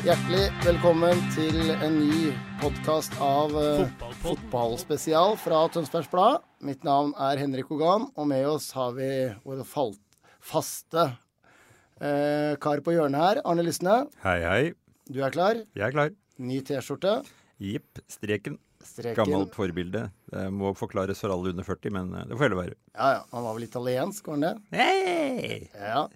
[0.00, 2.30] Hjertelig velkommen til en ny
[2.62, 3.82] podkast av uh,
[4.22, 6.38] Fotballspesial fra Tønsbergs Blad.
[6.64, 9.10] Mitt navn er Henrik Hogan, og med oss har vi
[9.44, 10.00] vår falt,
[10.40, 13.98] faste uh, kar på hjørnet her, Arne Lysne.
[14.24, 14.64] Hei, hei.
[15.04, 15.60] Du er klar?
[15.76, 16.16] Jeg er klar.
[16.40, 17.18] Ny T-skjorte.
[17.60, 18.00] Jepp.
[18.08, 18.56] Streken.
[18.80, 19.20] Streken.
[19.20, 20.06] Gammelt forbilde.
[20.32, 22.80] Det må forklares for alle under 40, men eh, det får heller være.
[22.96, 23.22] Ja, ja.
[23.36, 24.54] Han var vel italiensk, var han det?
[24.80, 25.66] Hey!
[25.76, 26.06] Ja.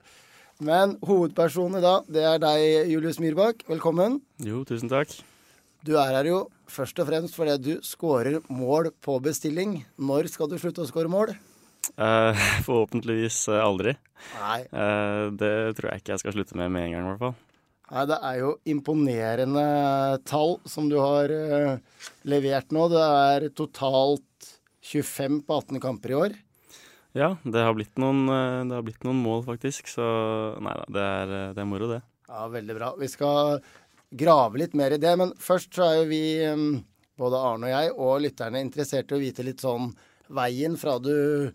[0.63, 3.65] Men hovedpersonen i dag, det er deg, Julius Myrbakk.
[3.67, 4.21] Velkommen.
[4.39, 5.11] Jo, tusen takk.
[5.83, 6.37] Du er her jo
[6.71, 9.81] først og fremst fordi du scorer mål på bestilling.
[9.99, 11.35] Når skal du slutte å score mål?
[11.99, 12.31] Uh,
[12.67, 13.97] forhåpentligvis eh, aldri.
[14.39, 14.61] Nei.
[14.71, 17.37] Uh, det tror jeg ikke jeg skal slutte med med en gang, i hvert fall.
[17.91, 19.67] Nei, det er jo imponerende
[20.25, 22.87] tall som du har uh, levert nå.
[22.95, 24.55] Det er totalt
[24.87, 26.43] 25 på 18 kamper i år.
[27.15, 29.87] Ja, det har blitt noen, eh, har blitt noen mål, faktisk.
[29.87, 30.03] Så
[30.63, 32.03] nei da, det er, eh, det er moro, det.
[32.27, 32.89] Ja, veldig bra.
[32.99, 33.61] Vi skal
[34.11, 36.57] grave litt mer i det, men først så er jo vi, eh,
[37.17, 39.95] både Arne og jeg og lytterne, interessert i å vite litt sånn
[40.29, 41.53] veien fra du,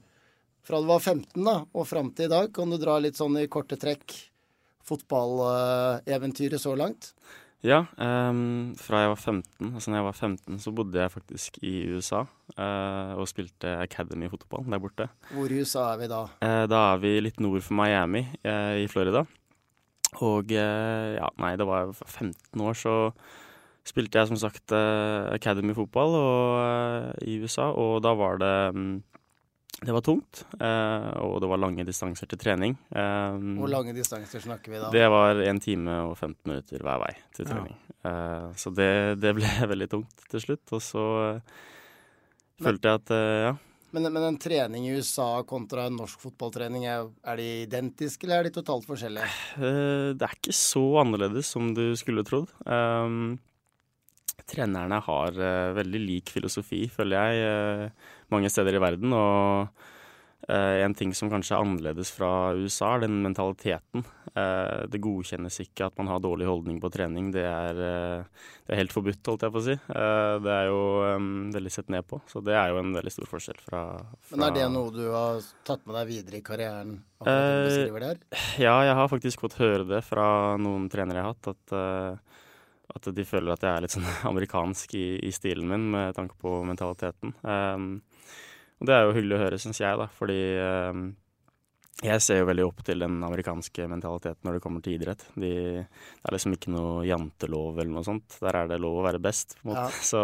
[0.63, 2.53] fra du var 15 da, og fram til i dag.
[2.53, 4.15] Kan du dra litt sånn i korte trekk
[4.87, 7.11] fotballeventyret så langt?
[7.65, 11.57] Ja, um, fra jeg var 15, altså når jeg var 15, så bodde jeg faktisk
[11.59, 15.09] i USA uh, og spilte Academy-fotball der borte.
[15.33, 16.21] Hvor i USA er vi da?
[16.39, 19.25] Uh, da er vi litt nord for Miami uh, i Florida.
[20.25, 22.95] Og eh, ja, nei, det var 15 år, så
[23.87, 28.95] spilte jeg som sagt eh, Academy-fotball og, eh, i USA, og da var det mm,
[29.79, 32.73] Det var tungt, eh, og det var lange distanser til trening.
[32.91, 34.89] Eh, Hvor lange distanser snakker vi da?
[34.91, 37.77] det var 1 time og 15 minutter hver vei til trening.
[38.03, 38.89] Eh, så det,
[39.23, 40.65] det ble veldig tungt til slutt.
[40.75, 41.57] Og så eh,
[42.59, 43.15] følte jeg at
[43.47, 43.53] ja.
[43.95, 48.43] Men, men en trening i USA kontra en norsk fotballtrening, er, er de identiske, eller
[48.43, 49.31] er de totalt forskjellige?
[49.63, 52.51] eh, det er ikke så annerledes som du skulle trodd.
[54.49, 55.35] Trenerne har
[55.77, 57.91] veldig lik filosofi, føler jeg,
[58.33, 59.13] mange steder i verden.
[59.15, 59.67] Og
[60.47, 64.05] eh, en ting som kanskje er annerledes fra USA, er den mentaliteten.
[64.37, 67.31] Eh, det godkjennes ikke at man har dårlig holdning på trening.
[67.33, 69.75] Det er, eh, det er helt forbudt, holdt jeg på å si.
[69.75, 70.81] Eh, det er jo
[71.55, 72.21] veldig sett ned på.
[72.29, 73.83] Så det er jo en veldig stor forskjell fra,
[74.21, 76.99] fra Men er det noe du har tatt med deg videre i karrieren?
[77.25, 78.15] Eh.
[78.61, 82.19] Ja, jeg har faktisk fått høre det fra noen trenere jeg har hatt, at,
[82.95, 86.37] at de føler at jeg er litt sånn amerikansk i, i stilen min med tanke
[86.39, 87.35] på mentaliteten.
[87.43, 87.91] Um,
[88.79, 91.01] og det er jo hyggelig å høre, syns jeg, da, fordi eh,
[91.99, 95.25] jeg ser jo veldig opp til den amerikanske mentaliteten når det kommer til idrett.
[95.35, 95.49] De,
[95.83, 98.37] det er liksom ikke noe jantelov eller noe sånt.
[98.39, 99.89] Der er det lov å være best, på en måte.
[99.91, 100.05] Ja.
[100.11, 100.21] Så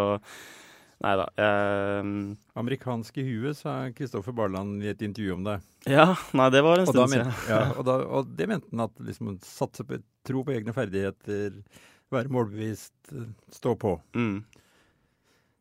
[1.04, 1.26] nei da.
[1.36, 2.12] Eh,
[2.56, 5.66] Amerikansk i huet, sa Kristoffer Barland i et intervju om deg.
[5.92, 7.34] ja, nei, det var en stund siden.
[7.50, 11.60] ja, og, da, og det mente han at liksom satse på tro på egne ferdigheter,
[12.14, 13.12] være målbevisst,
[13.52, 13.98] stå på.
[14.16, 14.40] Mm.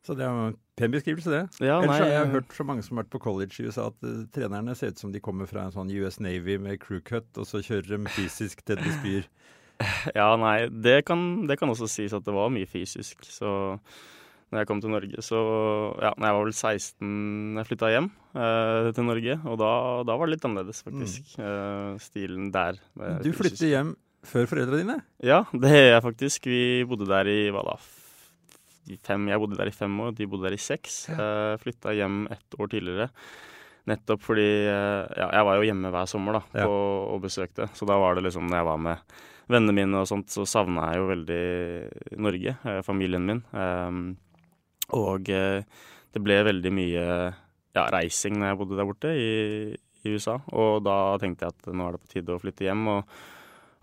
[0.05, 1.66] Så det er jo en pen beskrivelse, det.
[1.66, 3.66] Ja, Ellers nei, har jeg eh, hørt så mange som har vært på college i
[3.66, 6.77] USA, at uh, trenerne ser ut som de kommer fra en sånn US Navy med
[6.83, 9.29] crew cut, og så kjører de fysisk til de spyr.
[10.16, 13.25] Ja, nei, det kan, det kan også sies at det var mye fysisk.
[13.27, 13.49] Så
[14.47, 15.41] når jeg kom til Norge, så
[15.99, 18.07] Ja, når jeg var vel 16 jeg flytta hjem
[18.39, 19.73] eh, til Norge, og da,
[20.07, 21.35] da var det litt annerledes, faktisk.
[21.43, 22.79] Eh, stilen der.
[23.25, 23.91] Du flytter hjem
[24.25, 24.97] før foreldra dine?
[25.19, 26.47] Ja, det gjør jeg faktisk.
[26.47, 27.75] Vi bodde der i hva da?
[29.06, 31.06] Fem, jeg bodde der i fem år, de bodde der i seks.
[31.09, 31.57] Ja.
[31.62, 33.09] flytta hjem ett år tidligere.
[33.85, 36.76] Nettopp fordi eh, ja, jeg var jo hjemme hver sommer da, på,
[37.14, 37.67] og besøkte.
[37.78, 39.17] Så da var det liksom, når jeg var med
[39.52, 41.41] vennene mine og sånt, så savna jeg jo veldig
[42.26, 43.43] Norge, eh, familien min.
[43.53, 44.08] Ehm,
[44.97, 45.61] og eh,
[46.16, 49.29] det ble veldig mye ja, reising når jeg bodde der borte i,
[50.02, 50.40] i USA.
[50.58, 52.87] Og da tenkte jeg at nå er det på tide å flytte hjem.
[52.96, 53.16] og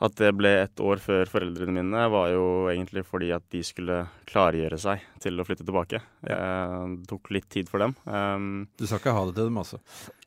[0.02, 4.02] at det ble et år før foreldrene mine, var jo egentlig fordi at de skulle
[4.28, 6.00] klargjøre seg til å flytte tilbake.
[6.26, 6.36] Ja.
[6.38, 7.94] Eh, tok litt tid for dem.
[8.06, 9.78] Um, du sa ikke ha det til dem, altså?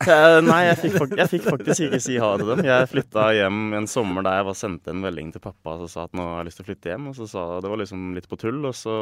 [0.05, 2.63] Eh, nei, jeg fikk, jeg fikk, faktisk ikke si ha det til dem.
[2.67, 6.05] Jeg flytta hjem en sommer der jeg var sendte en melding til pappa som sa
[6.07, 7.09] at nå har jeg lyst til å flytte hjem.
[7.11, 8.95] Og så sa Det var liksom litt på tull, og så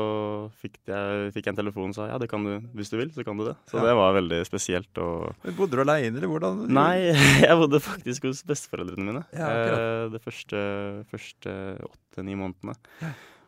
[0.63, 3.11] fikk jeg, fikk jeg en telefon og sa ja, det kan du hvis du vil,
[3.13, 3.55] så kan du det.
[3.69, 3.85] Så ja.
[3.89, 5.03] det var veldig spesielt.
[5.03, 5.49] Og...
[5.57, 6.65] Bodde du aleine, eller hvordan?
[6.73, 7.13] Nei,
[7.45, 9.25] jeg bodde faktisk hos besteforeldrene mine.
[9.35, 10.62] Ja, eh, det første
[11.11, 11.55] første
[11.89, 12.75] åtte-ni månedene.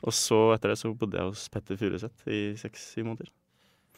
[0.05, 3.31] Og så etter det så bodde jeg hos Petter Furuseth i seks-syv måneder.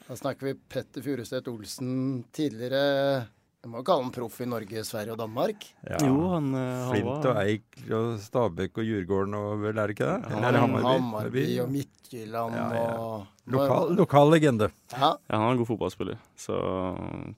[0.07, 3.27] Da snakker vi Petter Furuseth Olsen, tidligere
[3.67, 5.65] jeg må kalle han proff i Norge, Sverige og Danmark.
[5.81, 5.97] Ja.
[6.05, 9.95] Jo, han, eh, han Flint og Eik og Stabekk og Djurgården og vel, er det
[9.97, 10.29] ikke det?
[10.29, 10.87] Eller han, Hammarby?
[10.87, 12.85] Hammarby og Midtjylland ja, ja.
[13.01, 14.69] og Lokal, lokal legende.
[14.93, 15.09] Ja.
[15.17, 15.33] ja.
[15.33, 16.21] han er en god fotballspiller.
[16.39, 16.61] Så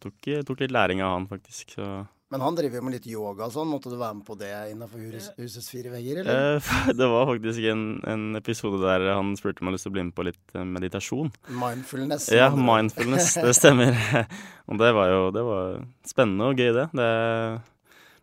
[0.03, 1.73] tok, tok litt læring av han, faktisk.
[1.79, 1.87] Så
[2.29, 3.69] men han driver jo med litt yoga og sånn.
[3.71, 6.59] Måtte du være med på det innenfor hus, husets fire vegger, eller?
[6.59, 9.93] Eh, det var faktisk en, en, episode der han spurte om jeg hadde lyst til
[9.93, 11.33] å bli med på litt eh, meditasjon.
[11.63, 12.29] Mindfulness?
[12.37, 13.33] Ja, mindfulness.
[13.41, 13.97] Det stemmer.
[14.69, 16.85] og det var jo det var spennende og gøy, det.
[17.01, 17.09] det.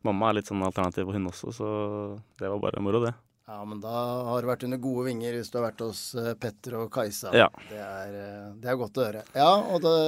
[0.07, 1.69] Mamma er litt sånn alternativ og hun også, så
[2.39, 3.17] det var bare moro, det.
[3.51, 3.91] Ja, men da
[4.31, 7.35] har du vært under gode vinger hvis du har vært hos eh, Petter og Kajsa.
[7.35, 7.51] Ja.
[7.67, 8.17] Det, er,
[8.63, 9.27] det er godt å høre.
[9.35, 9.99] Ja, og det,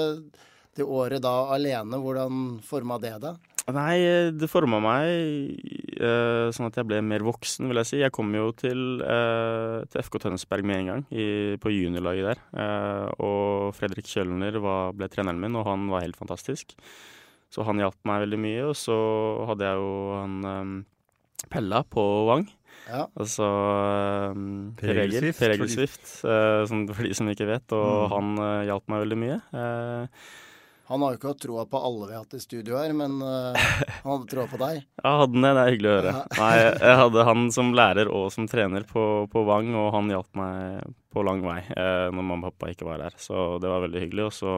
[0.78, 3.46] det året da alene, hvordan forma det deg?
[3.68, 5.58] Nei, det forma meg
[6.00, 7.98] uh, sånn at jeg ble mer voksen, vil jeg si.
[8.00, 11.26] Jeg kom jo til, uh, til FK Tønsberg med en gang, i,
[11.60, 12.40] på juniorlaget der.
[12.56, 16.72] Uh, og Fredrik Kjølner var, ble treneren min, og han var helt fantastisk.
[17.52, 18.64] Så han hjalp meg veldig mye.
[18.70, 18.96] Og så
[19.50, 20.74] hadde jeg jo han um,
[21.52, 22.48] Pella på Vang.
[22.88, 23.04] Ja.
[23.20, 23.46] Altså
[24.32, 25.32] um, Per Egil
[25.68, 27.76] Swift, for de som ikke vet.
[27.76, 28.12] Og mm.
[28.16, 28.36] han
[28.68, 29.40] hjalp meg veldig mye.
[29.52, 30.28] Uh,
[30.88, 33.18] han har jo ikke hatt troa på alle vi har hatt i studio her, men
[33.20, 34.80] uh, han hadde troa på deg.
[35.04, 35.50] Ja, hadde han det?
[35.52, 36.14] Det er hyggelig å høre.
[36.38, 40.40] Nei, jeg hadde han som lærer og som trener på, på Vang, og han hjalp
[40.40, 43.16] meg på lang vei eh, når mamma og pappa ikke var der.
[43.20, 44.28] Så det var veldig hyggelig.
[44.28, 44.56] Og så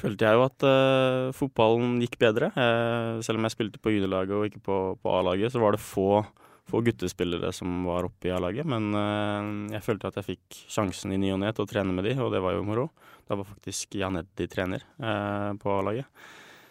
[0.00, 2.50] følte jeg jo at uh, fotballen gikk bedre.
[2.56, 5.84] Uh, selv om jeg spilte på juniorlaget og ikke på, på A-laget, så var det
[5.84, 6.24] få,
[6.70, 8.68] få guttespillere som var oppe i A-laget.
[8.68, 11.94] Men uh, jeg følte at jeg fikk sjansen i ny og ne til å trene
[11.96, 12.88] med de, og det var jo moro.
[13.28, 16.08] Da var faktisk Jan Eddi trener eh, på A-laget.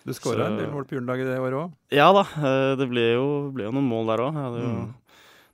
[0.04, 1.76] Du skåra en del mål på juniorlaget det året òg?
[1.96, 4.40] Ja da, eh, det ble jo, ble jo, noen mål der òg.
[4.54, 4.90] Mm.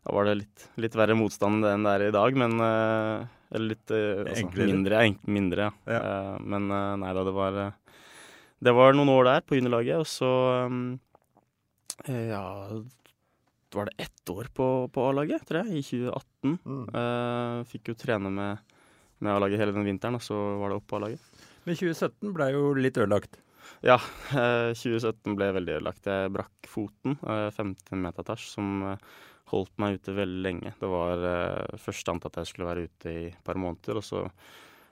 [0.06, 3.76] Da var det litt, litt, verre motstand enn det er i dag, men eh, Eller
[3.76, 5.94] litt eh, altså, mindre, mindre, ja.
[5.94, 6.00] ja.
[6.00, 7.60] Eh, men nei da, det var
[8.60, 10.32] Det var noen år der på juniorlaget, og så
[12.10, 12.44] Ja,
[13.78, 16.58] var det ett år på, på A-laget, tror jeg, i 2018.
[16.66, 17.66] Mm.
[17.70, 18.78] fikk jo trene med
[19.20, 21.24] med A-laget hele den vinteren, og så var det opp på A-laget.
[21.68, 23.40] Men 2017 ble jo litt ødelagt?
[23.86, 23.98] Ja,
[24.32, 26.08] eh, 2017 ble veldig ødelagt.
[26.08, 28.86] Jeg brakk foten, eh, 15 metatars, som
[29.50, 30.74] holdt meg ute veldig lenge.
[30.80, 34.06] Det var eh, først antatt at jeg skulle være ute i et par måneder, og
[34.06, 34.26] så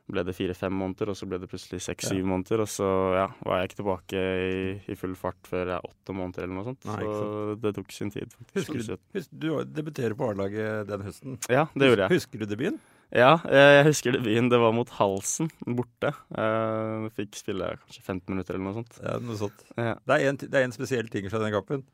[0.08, 2.28] ble det fire-fem måneder, og så ble det plutselig seks-syv ja.
[2.32, 2.64] måneder.
[2.64, 6.16] Og så ja, var jeg ikke tilbake i, i, full fart før jeg er åtte
[6.16, 6.88] måneder eller noe sånt.
[6.88, 8.38] Nei, så det tok sin tid.
[8.56, 11.42] Husker du, husker, du debuterer på A-laget den høsten.
[11.52, 12.22] Ja, det gjorde jeg.
[12.22, 12.80] Husker du debuten?
[13.16, 14.50] Ja, jeg husker debuten.
[14.52, 16.12] Det var mot Halsen, borte.
[16.36, 19.00] Jeg fikk spille kanskje 15 minutter eller noe sånt.
[19.00, 19.64] Ja, noe sånt.
[19.80, 19.96] Ja.
[20.04, 21.86] Det, er en, det, er en, spesiell ting fra den kampen.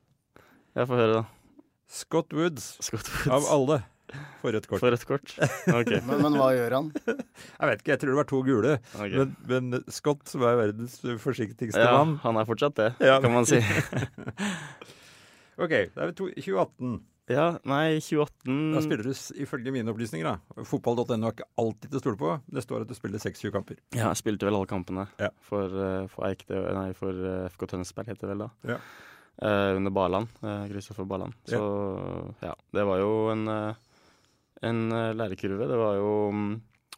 [0.74, 1.60] Jeg får høre, da.
[1.94, 3.30] Scott Woods, Scott Woods.
[3.30, 3.83] av alle,
[4.42, 4.83] får rødt kort.
[4.83, 5.36] For rødt kort.
[5.39, 6.01] Okay.
[6.07, 6.92] men, men, hva gjør han?
[7.06, 8.75] Jeg vet ikke, jeg tror det var to gule.
[8.95, 9.15] Okay.
[9.15, 13.19] Men, men, Scott, som er verdens forsiktigste ja, mann Han er fortsatt det, ja.
[13.24, 13.62] kan man si.
[15.63, 17.01] OK, da er vi to, 2018.
[17.31, 19.13] Ja, nei, 2018 Da spiller du
[19.45, 20.63] ifølge mine opplysninger, da.
[20.68, 22.33] Fotball.no er ikke alltid til å stole på.
[22.51, 23.80] Det står at du spiller 26 kamper.
[23.95, 25.30] Ja, jeg spilte vel alle kampene ja.
[25.48, 28.50] for, uh, for, Eikde, nei, for uh, FK Tønsberg, heter det vel da.
[28.74, 28.77] Ja.
[29.39, 30.36] Uh, under Barland.
[30.70, 31.38] Kristoffer Barland.
[31.48, 32.51] Så ja.
[32.51, 32.53] ja.
[32.75, 33.48] det var jo en,
[34.63, 34.86] en
[35.17, 35.67] lærekurve.
[35.70, 36.48] Det var jo um,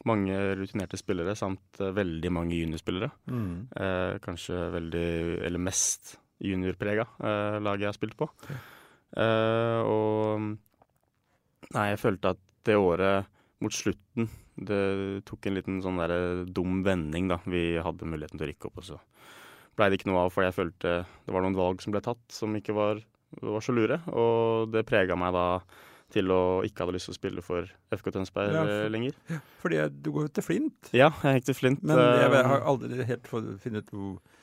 [0.06, 3.10] mange rutinerte spillere samt veldig mange juniorspillere.
[3.32, 4.20] Mm.
[4.22, 5.08] kanskje veldig,
[5.48, 7.06] eller mest juniorprega
[7.64, 8.28] laget jeg har spilt på.
[8.50, 8.58] Ja.
[9.16, 10.56] Eh, og
[11.74, 13.26] Nei, jeg følte at det året
[13.64, 14.80] mot slutten Det
[15.26, 17.40] tok en liten sånn der dum vending, da.
[17.48, 19.00] Vi hadde muligheten til å rykke opp, og så
[19.76, 22.22] blei det ikke noe av fordi jeg følte det var noen valg som ble tatt
[22.32, 23.02] som ikke var,
[23.42, 23.98] var så lure.
[24.12, 25.46] Og det prega meg da
[26.12, 29.42] til å ikke hadde lyst til å spille for FK Tønsberg ja, for, lenger.
[29.62, 30.90] Fordi du går jo til Flint.
[30.94, 31.84] Ja, jeg gikk til Flint.
[31.86, 34.34] Men jeg, jeg har aldri helt funnet ut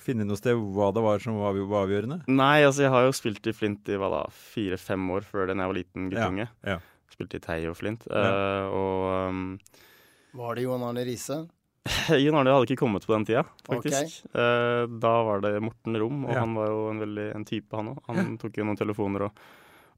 [0.00, 2.20] finne noe sted hva det var som var, var avgjørende?
[2.28, 5.56] Nei, altså jeg har jo spilt i Flint i hva da, fire-fem år før da
[5.56, 6.48] jeg var liten guttunge.
[6.66, 7.10] Ja, ja.
[7.14, 8.04] Spilte i Tei og Flint.
[8.10, 8.24] Ja.
[8.28, 9.44] Uh, og um,
[10.36, 11.44] Var det Johan Arne Riise?
[12.24, 14.22] Jon Arne hadde ikke kommet på den tida, faktisk.
[14.28, 14.36] Okay.
[14.36, 17.92] Uh, da var det Morten Rom, og han var jo en, veldig, en type, han
[17.92, 18.00] òg.
[18.08, 19.44] Han tok jo noen telefoner og,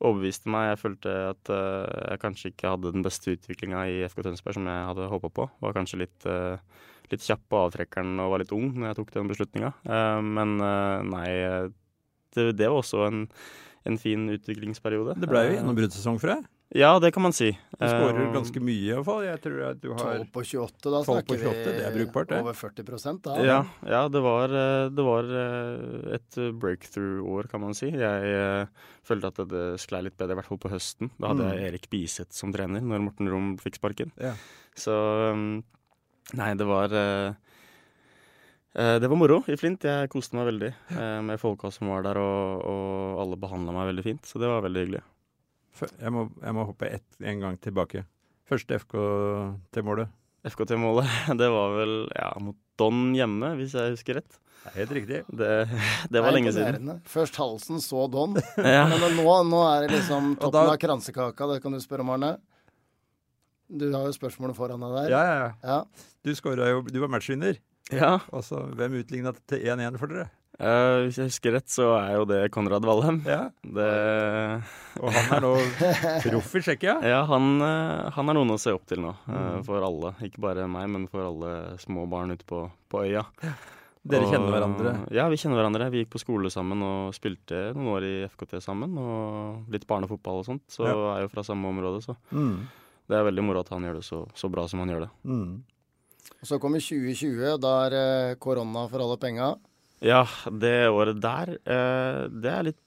[0.04, 0.70] overbeviste meg.
[0.72, 4.68] Jeg følte at uh, jeg kanskje ikke hadde den beste utviklinga i FK Tønsberg som
[4.68, 5.48] jeg hadde håpa på.
[5.64, 6.58] Var kanskje litt, uh,
[7.12, 9.72] litt kjapp på avtrekkeren og var litt ung når jeg tok den beslutninga.
[9.88, 10.58] Uh, men
[11.12, 11.30] nei,
[12.36, 13.24] det, det, var også en,
[13.88, 15.16] en fin utviklingsperiode.
[15.22, 16.52] Det ble jo gjennombruddssesong for deg?
[16.74, 17.52] Ja, det kan man si.
[17.78, 19.22] Du skårer uh, ganske mye iallfall.
[19.22, 22.32] Jeg tror at du har 12 på 28, da snakker 28, vi det er brukbart,
[22.32, 22.40] det.
[22.42, 23.36] over 40 da.
[23.46, 27.92] Ja, ja det, var, eh, det var eh, et breakthrough-år, kan man si.
[27.94, 28.66] Jeg
[29.06, 31.14] følte at det sklei litt bedre, i hvert fall på høsten.
[31.20, 31.54] Da hadde mm.
[31.54, 34.10] jeg Erik Biseth som trener når Morten Rom fikk sparken.
[34.18, 34.34] Ja.
[34.76, 34.94] Så
[35.30, 35.62] um,
[36.34, 36.90] Nei, det var
[38.76, 39.86] det var moro i Flint.
[39.86, 40.68] Jeg koste meg veldig
[41.24, 44.26] med folka som var der, og, og alle behandla meg veldig fint.
[44.26, 45.04] Så det var veldig hyggelig.
[45.84, 48.04] Jeg må, jeg må hoppe ett, en gang tilbake.
[48.46, 50.12] Første FK-målet.
[50.46, 54.40] FK-målet, det var vel ja, mot Don hjemme, hvis jeg husker rett.
[54.74, 55.20] Helt riktig.
[55.30, 55.48] Det,
[56.10, 56.90] det var lenge siden.
[57.06, 58.34] Først halsen, så Don.
[58.76, 58.84] ja.
[58.90, 61.48] Men nå, nå, er det liksom toppen da, av kransekaka.
[61.54, 62.34] Det kan du spørre om, Arne.
[63.66, 65.14] Du har jo spørsmålet foran deg der.
[65.14, 65.54] Ja, ja, ja.
[65.66, 66.10] ja.
[66.26, 67.58] Du, jo, du var matchvinner.
[67.94, 68.16] Ja.
[68.34, 70.28] Altså, hvem utligna til 1-1 for dere?
[70.56, 73.20] Uh, hvis jeg husker rett, så er jo det Konrad Valheim.
[73.28, 73.50] Ja.
[73.60, 73.88] Det...
[75.02, 75.52] Og han er nå
[76.24, 76.96] proff i Tsjekkia?
[77.12, 79.12] Ja, han, uh, han, er noen å se opp til nå.
[79.28, 79.64] Mm.
[79.66, 80.14] for alle.
[80.24, 83.26] Ikke bare meg, men for alle små barn ute på, på øya.
[84.06, 84.94] Dere og, kjenner hverandre?
[85.14, 85.90] Ja, vi kjenner hverandre.
[85.92, 88.96] Vi gikk på skole sammen og spilte noen år i FKT sammen.
[89.02, 90.64] Og litt barnefotball og sånt.
[90.72, 90.96] Så ja.
[91.16, 92.52] er jo fra samme område, så mm.
[93.10, 95.12] det er veldig moro at han gjør det så, så bra som han gjør det.
[95.28, 95.56] Mm.
[96.36, 99.56] Og så kommer 2020, da er korona for alle penga.
[100.04, 102.80] Ja, det året der, eh, det, er litt,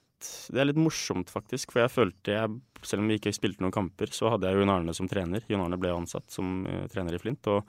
[0.49, 1.73] det, er litt, morsomt, faktisk.
[1.73, 4.73] For jeg følte jeg, selv om vi ikke spilte noen kamper, så hadde jeg Jon
[4.73, 5.45] Arne som trener.
[5.49, 7.49] Jon Arne ble ansatt som uh, trener i Flint.
[7.49, 7.63] Og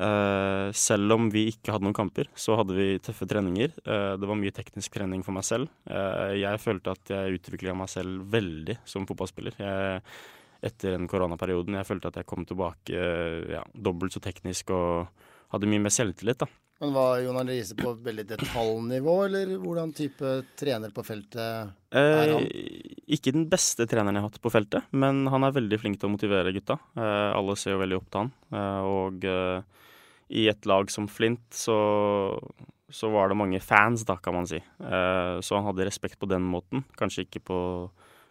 [0.00, 3.76] uh, selv om vi ikke hadde noen kamper, så hadde vi tøffe treninger.
[3.84, 5.68] Uh, det var mye teknisk trening for meg selv.
[5.84, 9.60] jeg følte at jeg utvikla meg selv veldig som fotballspiller.
[9.60, 10.00] Jeg,
[10.64, 11.76] etter den koronaperioden.
[11.76, 12.96] Jeg følte at jeg kom tilbake
[13.52, 16.40] ja, dobbelt så teknisk og hadde mye mer selvtillit.
[16.40, 16.48] da.
[16.80, 21.40] Men var Jon Arne Riise på veldig detaljnivå, eller hvordan type trener på feltet
[21.94, 22.42] er han?
[22.48, 26.00] Eh, ikke den beste treneren jeg har hatt på feltet, men han er veldig flink
[26.00, 26.76] til å motivere gutta.
[26.98, 28.32] Eh, alle ser jo veldig opp til han.
[28.58, 29.86] Eh, og eh,
[30.34, 31.78] i et lag som Flint så,
[32.90, 34.58] så, var det mange fans, da, kan man si.
[34.58, 36.82] Eh, så han hadde respekt på den måten.
[36.98, 37.60] Kanskje ikke på,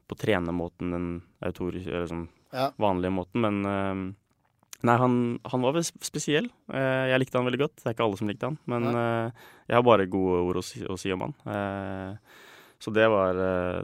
[0.09, 1.07] på trenermåten, den
[1.47, 2.69] autorisk, eller sånn ja.
[2.81, 4.03] vanlige måten, men eh,
[4.83, 5.13] Nei, han,
[5.47, 6.49] han, var spesiell.
[6.75, 7.77] Eh, jeg likte han veldig godt.
[7.79, 10.63] Det er ikke alle som likte han, men eh, jeg har bare gode ord å
[10.65, 11.35] si, å si om han.
[11.47, 12.41] Eh,
[12.83, 13.37] så det var,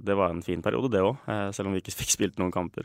[0.03, 1.21] det var, en fin periode, det òg,
[1.55, 2.83] selv om vi ikke fikk spilt noen kamper.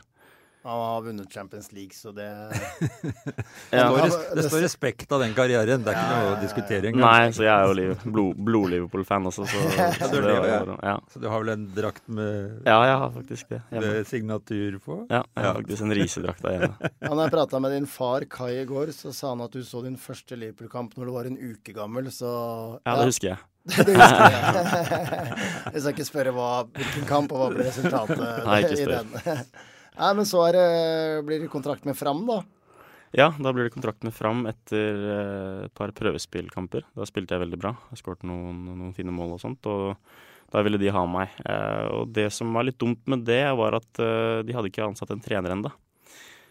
[0.65, 2.23] Han har vunnet Champions League, så det
[3.69, 3.91] ja.
[4.03, 5.83] det, står, det, står, respekt av den karrieren.
[5.85, 7.03] Det er ikke noe å diskutere engang.
[7.05, 10.95] Nei, så jeg er jo blod, blod-Liverpool-fan også, så, ja, så, det ja.
[11.13, 13.59] så, du har vel en drakt med Ja, jeg har faktisk det.
[13.75, 13.91] Hjemme.
[13.93, 14.97] Med signatur på?
[15.13, 16.89] Ja, jeg har faktisk en risedrakt der hjemme.
[16.95, 19.61] Ja, når jeg prata med din far Kai i går, så sa han at du
[19.69, 22.33] så din første Liverpool-kamp når du var en uke gammel, så
[22.81, 23.43] Ja, det husker jeg.
[23.85, 25.37] det husker jeg.
[25.75, 29.15] jeg skal ikke spørre hva, hvilken kamp og hva ble resultatet Nei, ikke i den.
[29.95, 30.65] Nei, men så det,
[31.27, 32.41] blir det kontrakt med Fram, da?
[33.15, 36.83] Ja, da blir det kontrakt med Fram etter uh, et par prøvespillkamper.
[36.97, 37.71] Da spilte jeg veldig bra.
[37.93, 39.69] Jeg skåret noen, noen, fine mål og sånt.
[39.71, 39.95] Og
[40.51, 41.31] da ville de ha meg.
[41.47, 45.13] Uh, og det som var litt dumt med det, var at de hadde ikke ansatt
[45.15, 45.71] en trener ennå.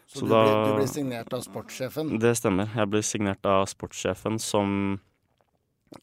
[0.04, 2.14] Så, Så du, da, ble, du, ble, signert av sportssjefen?
[2.22, 2.72] Det stemmer.
[2.72, 4.96] Jeg ble signert av sportssjefen som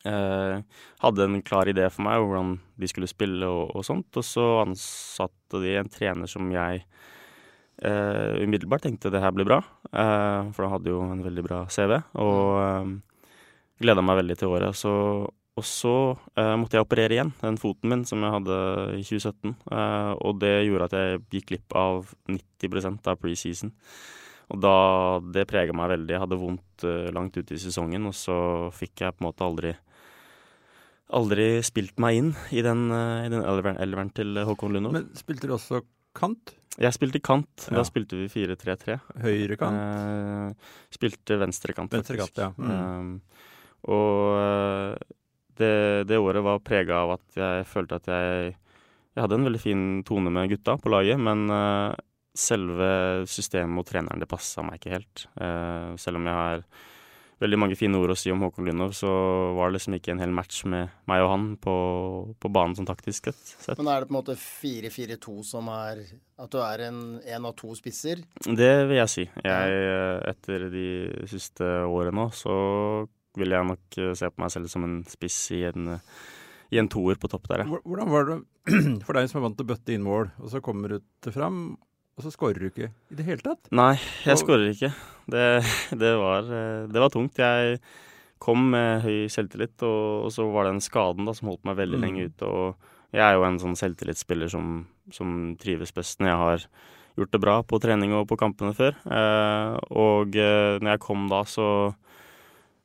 [0.02, 4.14] hadde en klar idé for meg hvordan de skulle spille og, og sånt.
[4.14, 6.86] Og så ansatte de en trener som jeg
[7.82, 9.58] umiddelbart tenkte det her blir bra,
[9.90, 11.98] uh, for han hadde jo en veldig bra CV.
[12.22, 13.22] Og uh, eh,
[13.82, 14.78] gleda meg veldig til året.
[14.78, 14.94] Så,
[15.26, 18.58] og så uh, måtte jeg operere igjen, den foten min som jeg hadde
[19.00, 19.56] i 2017.
[20.22, 23.74] og det gjorde at jeg gikk glipp av 90% av preseason.
[24.52, 24.76] Og da,
[25.32, 26.12] det prega meg veldig.
[26.12, 26.86] Jeg hadde vondt
[27.16, 28.36] langt ute i sesongen, og så
[28.76, 29.72] fikk jeg på en måte aldri
[31.12, 34.94] aldri spilt meg inn i den, i den elveren til Håkon Lundov.
[34.96, 35.82] Men spilte du også
[36.18, 36.56] kant?
[36.80, 37.68] Jeg spilte kant.
[37.68, 37.80] Ja.
[37.80, 38.98] Da spilte vi 4-3-3.
[39.26, 39.82] Høyrekant?
[39.82, 42.16] Eh, spilte venstre kant, faktisk.
[42.16, 42.52] Venstrekant, ja.
[42.56, 43.10] Mm.
[43.12, 43.50] Um,
[43.92, 45.18] og eh,
[45.60, 45.74] det,
[46.10, 48.54] det, året var prega av at jeg følte at jeg,
[49.12, 51.92] jeg hadde en veldig fin tone med gutta på laget, men uh,
[52.32, 52.92] selve
[53.30, 55.28] systemet og treneren, det passa meg ikke helt.
[55.36, 56.66] Uh, selv om jeg har
[57.42, 59.12] veldig mange fine ord å si om Håkon Lundov, så
[59.58, 61.76] var det liksom ikke en hel match med meg og han på,
[62.42, 63.78] på banen sånn taktisk sett.
[63.80, 66.04] Men er det på en måte 4-4-2 som er
[66.42, 68.22] At du er en, en av to spisser?
[68.46, 69.26] Det vil jeg si.
[69.46, 69.82] Jeg,
[70.32, 70.86] etter de
[71.30, 72.54] siste årene nå, så
[73.40, 75.96] vil jeg nok se på meg selv som en spiss i en
[76.72, 77.80] i en toer på topp der, ja.
[77.84, 78.38] Hvordan var det
[79.06, 81.36] for deg som er vant til å bøtte inn mål, og så kommer du til
[81.36, 81.58] fram,
[82.22, 83.68] og så skårer du ikke i det hele tatt?
[83.74, 84.92] Nei, jeg Og- skårer ikke.
[85.32, 85.44] Det,
[85.98, 87.38] det, var, eh, det var tungt.
[87.42, 87.80] Jeg
[88.42, 91.78] kom med høy selvtillit, og, og så var det den skaden da, som holdt meg
[91.82, 92.06] veldig Mm.
[92.06, 92.46] lenge ute.
[92.48, 92.76] Og
[93.14, 96.66] jeg er jo en sånn selvtillitsspiller som, som trives best når jeg har
[97.20, 98.96] gjort det bra på trening og på kampene før.
[99.06, 101.68] Eh, og eh, når jeg kom da, så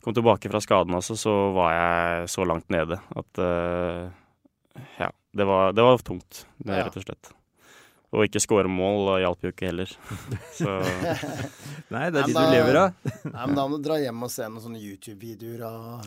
[0.05, 4.11] kom tilbake fra skaden altså, så var jeg så langt nede at eh,
[5.01, 6.85] ja, det var, det var tungt, det, Ja.
[6.87, 7.33] rett og slett.
[8.17, 9.91] Og ikke skåre mål hjalp jo ikke heller.
[10.59, 10.71] Så
[11.93, 12.95] Nei, det er de da- du lever av.
[13.29, 16.07] Nei, men Da må du dra hjem og se noen sånne YouTube-videoer av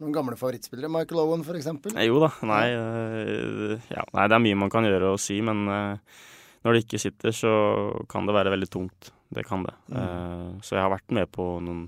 [0.00, 0.88] noen gamle favorittspillere.
[0.88, 1.92] Michael Owen, for eksempel.
[2.08, 2.30] Jo da.
[2.48, 6.20] Nei, eh, ja, nei, det er mye man kan gjøre og si, men eh,
[6.64, 7.52] når det ikke sitter, så
[8.08, 9.12] kan det være veldig tungt.
[9.30, 9.74] Det kan det.
[9.92, 11.84] Eh, så jeg har vært med på noen,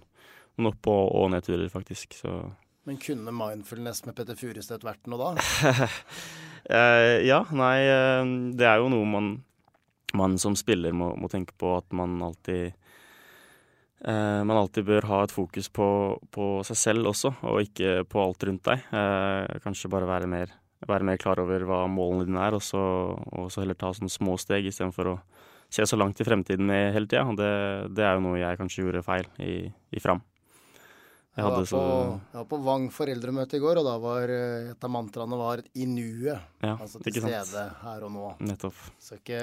[0.60, 2.12] noen opp- og, og nedturer, faktisk.
[2.20, 2.36] Så
[2.84, 5.32] Men kunne mindfulness med Petter Furestedt vært noe da?
[6.62, 8.20] Eh, ja, nei, eh,
[8.54, 9.32] det er jo noe man,
[10.18, 12.72] man som spiller må, må tenke på, at man alltid
[14.04, 15.88] eh, man alltid bør ha et fokus på,
[16.34, 18.88] på seg selv også, og ikke på alt rundt deg.
[18.92, 20.52] Eh, kanskje bare være mer,
[20.88, 22.82] være mer klar over hva målene dine er, og så,
[23.16, 25.16] og så heller ta sånne små steg istedenfor å
[25.72, 27.24] se så langt i fremtiden med hele tida.
[27.38, 27.52] Det,
[27.96, 30.20] det er jo noe jeg kanskje gjorde feil i, i Fram.
[31.32, 34.28] Jeg Jeg var, på, så jeg var på Vang foreldremøte i går, og da var
[34.34, 36.42] eh, et av mantraene var 'i nuet'.
[36.60, 38.34] Ja, Altså til stede her og nå.
[38.44, 38.76] Nettopp.
[39.00, 39.38] Så ikke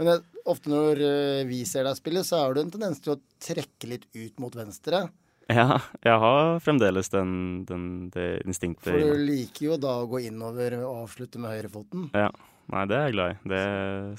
[0.00, 0.18] Men det,
[0.48, 3.90] ofte når eh, vi ser deg spille, så har du en tendens til å trekke
[3.90, 5.04] litt ut mot venstre.
[5.50, 7.32] Ja, jeg har fremdeles den,
[7.68, 8.88] den, det instinktet.
[8.88, 12.08] For du liker jo da å gå innover og avslutte med høyrefoten.
[12.16, 12.30] Ja.
[12.72, 13.50] Nei, det er jeg glad i.
[13.52, 13.64] Det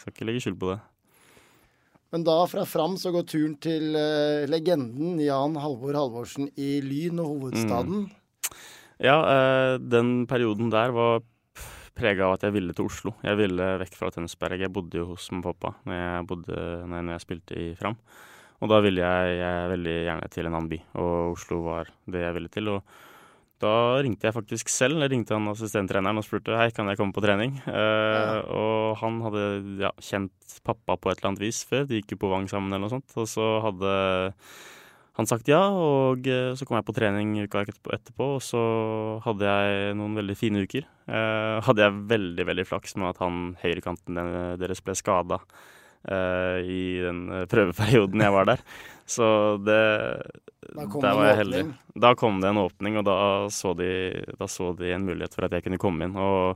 [0.01, 0.79] skal ikke legge skjul på det.
[2.13, 7.21] Men da fra Fram så går turen til uh, legenden Jan Halvor Halvorsen i Lyn
[7.23, 8.03] og hovedstaden.
[9.01, 11.23] Ja, uh, den perioden der var
[11.95, 13.13] prega av at jeg ville til Oslo.
[13.23, 14.59] Jeg ville vekk fra Tønsberg.
[14.65, 16.55] Jeg bodde jo hos mamma og pappa når jeg, bodde,
[16.87, 17.97] når jeg- når jeg spilte i Fram.
[18.61, 22.21] Og da ville jeg, jeg veldig gjerne til en annen by, og Oslo var det
[22.21, 22.69] jeg ville til.
[22.69, 22.83] Og
[23.59, 24.99] da ringte jeg faktisk selv.
[25.01, 27.57] Jeg ringte han assistenttreneren og spurte hei, kan jeg komme på trening.
[27.67, 30.31] Eh, Og han hadde ja, kjent
[30.63, 31.85] pappa på et eller annet vis før.
[31.87, 33.11] De gikk jo på Vang sammen eller noe sånt.
[33.17, 34.33] Og så hadde
[35.13, 38.61] han sagt ja, og eh, så kom jeg på trening uka etterpå, og så
[39.21, 40.87] hadde jeg noen veldig fine uker.
[41.05, 44.17] Eh, hadde jeg veldig, veldig flaks med at han høyrekanten
[44.57, 45.37] deres ble skada
[46.09, 48.63] eh, i den eh, prøveperioden jeg var der.
[49.15, 49.27] Så
[49.61, 49.83] det
[50.73, 51.63] Der var jeg heldig.
[51.99, 53.17] Da kom det en åpning, og da
[53.51, 56.15] så, de, da så de en mulighet for at jeg kunne komme inn.
[56.15, 56.55] Og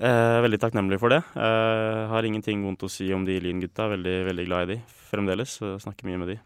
[0.00, 1.20] eh, veldig takknemlig for det.
[1.36, 3.92] Eh, har ingenting vondt å si om de Lyn-gutta.
[3.92, 4.80] Veldig, veldig glad i de
[5.12, 5.60] fremdeles.
[5.84, 6.40] Snakker mye med de.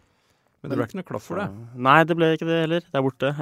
[0.63, 1.49] Men det ble ikke noe klaff for det?
[1.89, 2.87] Nei, det ble ikke det heller.
[2.93, 3.33] Der borte.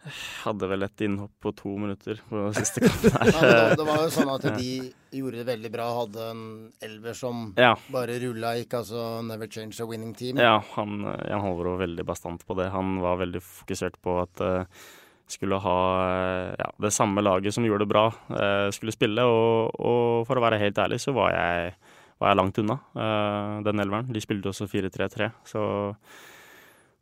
[0.00, 0.14] Jeg
[0.46, 4.30] hadde vel et innhopp på to minutter på siste kampen Ja, det, var jo sånn
[4.32, 4.70] at de
[5.12, 5.90] gjorde det veldig bra.
[5.98, 6.46] Hadde en
[6.86, 7.74] elver som ja.
[7.92, 10.40] bare rulla gikk, altså never change a winning team.
[10.40, 12.70] Ja, han, eh, Jan Halvor var veldig bastant på det.
[12.72, 14.88] Han var veldig fokusert på at uh,
[15.30, 15.78] skulle ha
[16.10, 19.24] eh, ja, det samme laget som gjorde det bra, eh, skulle spille.
[19.24, 21.74] Og, og for å være helt ærlig, så var jeg,
[22.20, 24.10] var jeg langt unna eh, den elveren.
[24.12, 25.62] De spilte også 4-3-3, så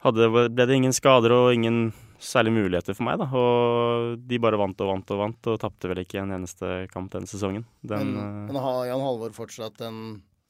[0.05, 1.89] hadde, ble det ingen skader og ingen
[2.23, 3.19] særlig muligheter for meg.
[3.21, 6.87] da, Og de bare vant og vant og vant, og tapte vel ikke en eneste
[6.93, 7.65] kamp den sesongen.
[7.83, 10.01] Den, Men, eh, men har Jan Halvor fortsatt den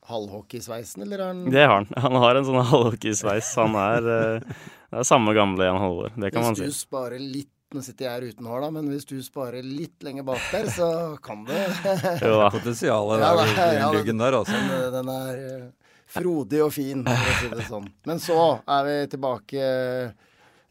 [0.08, 1.88] halvhockeysveisen, eller er han det har han.
[2.00, 3.50] Han har en sånn halvhockeysveis.
[3.60, 4.56] Han er, eh,
[4.96, 6.72] er samme gamle Jan Halvor, det kan man Hvis si.
[6.72, 10.00] du sparer litt Nå sitter jeg her uten hår, da, men hvis du sparer litt
[10.06, 10.86] lenger bak der, så
[11.20, 11.58] kan det
[12.24, 12.46] Jo da.
[12.54, 14.56] Potensialet Ja, der da, ja, ryggen der, altså.
[14.56, 17.90] Den, eh, den er eh, frodig og fin, for å si det sånn.
[18.08, 19.60] Men så er vi tilbake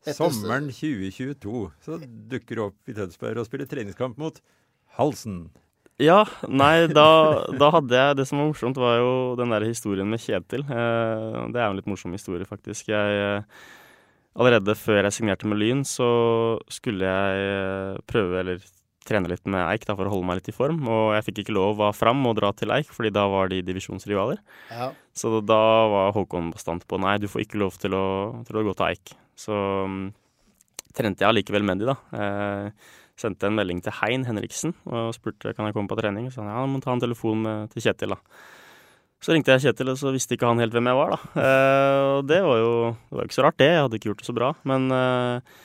[0.08, 2.00] etter- Sommeren 2022 så
[2.34, 4.42] dukker du opp i Tønsberg og spiller treningskamp mot
[4.98, 5.44] Halsen.
[6.02, 7.06] Ja, nei, da,
[7.58, 10.62] da hadde jeg Det som var morsomt, var jo den der historien med Kjetil.
[10.66, 12.90] Eh, det er jo en litt morsom historie, faktisk.
[12.90, 13.66] Jeg, eh,
[14.38, 16.08] allerede før jeg signerte med Lyn, så
[16.72, 18.62] skulle jeg eh, prøve, eller
[19.08, 20.82] trene litt med Eik da, for å holde meg litt i form.
[20.92, 23.62] Og jeg fikk ikke lov av Fram å dra til Eik, fordi da var de
[23.66, 24.42] divisjonsrivaler.
[24.74, 24.92] Ja.
[25.18, 28.06] Så da var Håkon bastant på nei, du får ikke lov til å,
[28.48, 29.16] til å gå til Eik.
[29.38, 29.56] Så
[29.88, 30.08] um,
[30.98, 31.98] trente jeg allikevel med de, da.
[32.20, 36.30] Eh, sendte en melding til Hein Henriksen og spurte kan jeg komme på trening.
[36.30, 38.44] Så sa han ja, må ta en telefon med, til Kjetil, da.
[39.24, 41.20] Så ringte jeg Kjetil, og så visste ikke han helt hvem jeg var, da.
[41.42, 42.74] Eh, og det var jo
[43.10, 43.70] det var ikke så rart, det.
[43.74, 44.52] Jeg hadde ikke gjort det så bra.
[44.70, 45.56] Men eh,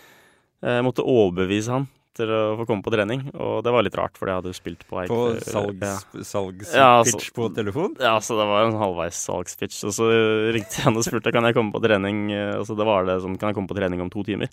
[0.72, 3.22] jeg måtte overbevise han til å få komme på trening.
[3.40, 6.88] Og det var litt rart, for jeg hadde jo spilt på På salgspitch salgs, ja.
[7.00, 7.94] altså- på telefon.
[8.00, 9.78] Ja, så det var en halvveis salgspitch.
[9.88, 10.08] Og så
[10.52, 12.30] ringte jeg han og spurte kan jeg komme på trening.
[12.32, 14.48] eh, Og så det var det sånn, kan jeg komme på trening om to timer.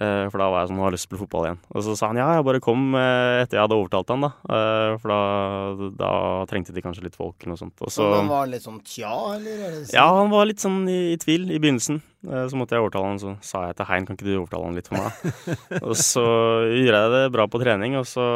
[0.00, 1.58] Eh, for da var jeg sånn, har lyst til å spille fotball igjen.
[1.74, 4.30] Og så sa han ja, jeg bare kom eh, etter jeg hadde overtalt han, da.
[4.56, 6.12] Eh, for da, da
[6.48, 7.76] trengte de kanskje litt folk eller noe sånt.
[7.84, 9.66] Og så, han var litt sånn tja, eller?
[9.68, 12.00] Er ja, han var litt sånn i, i tvil i begynnelsen.
[12.22, 14.76] Så måtte jeg overtale han, så sa jeg til Hein kan ikke du overtale han
[14.78, 15.48] litt for meg?
[15.88, 16.22] og så
[16.70, 18.26] gjorde jeg det bra på trening, og så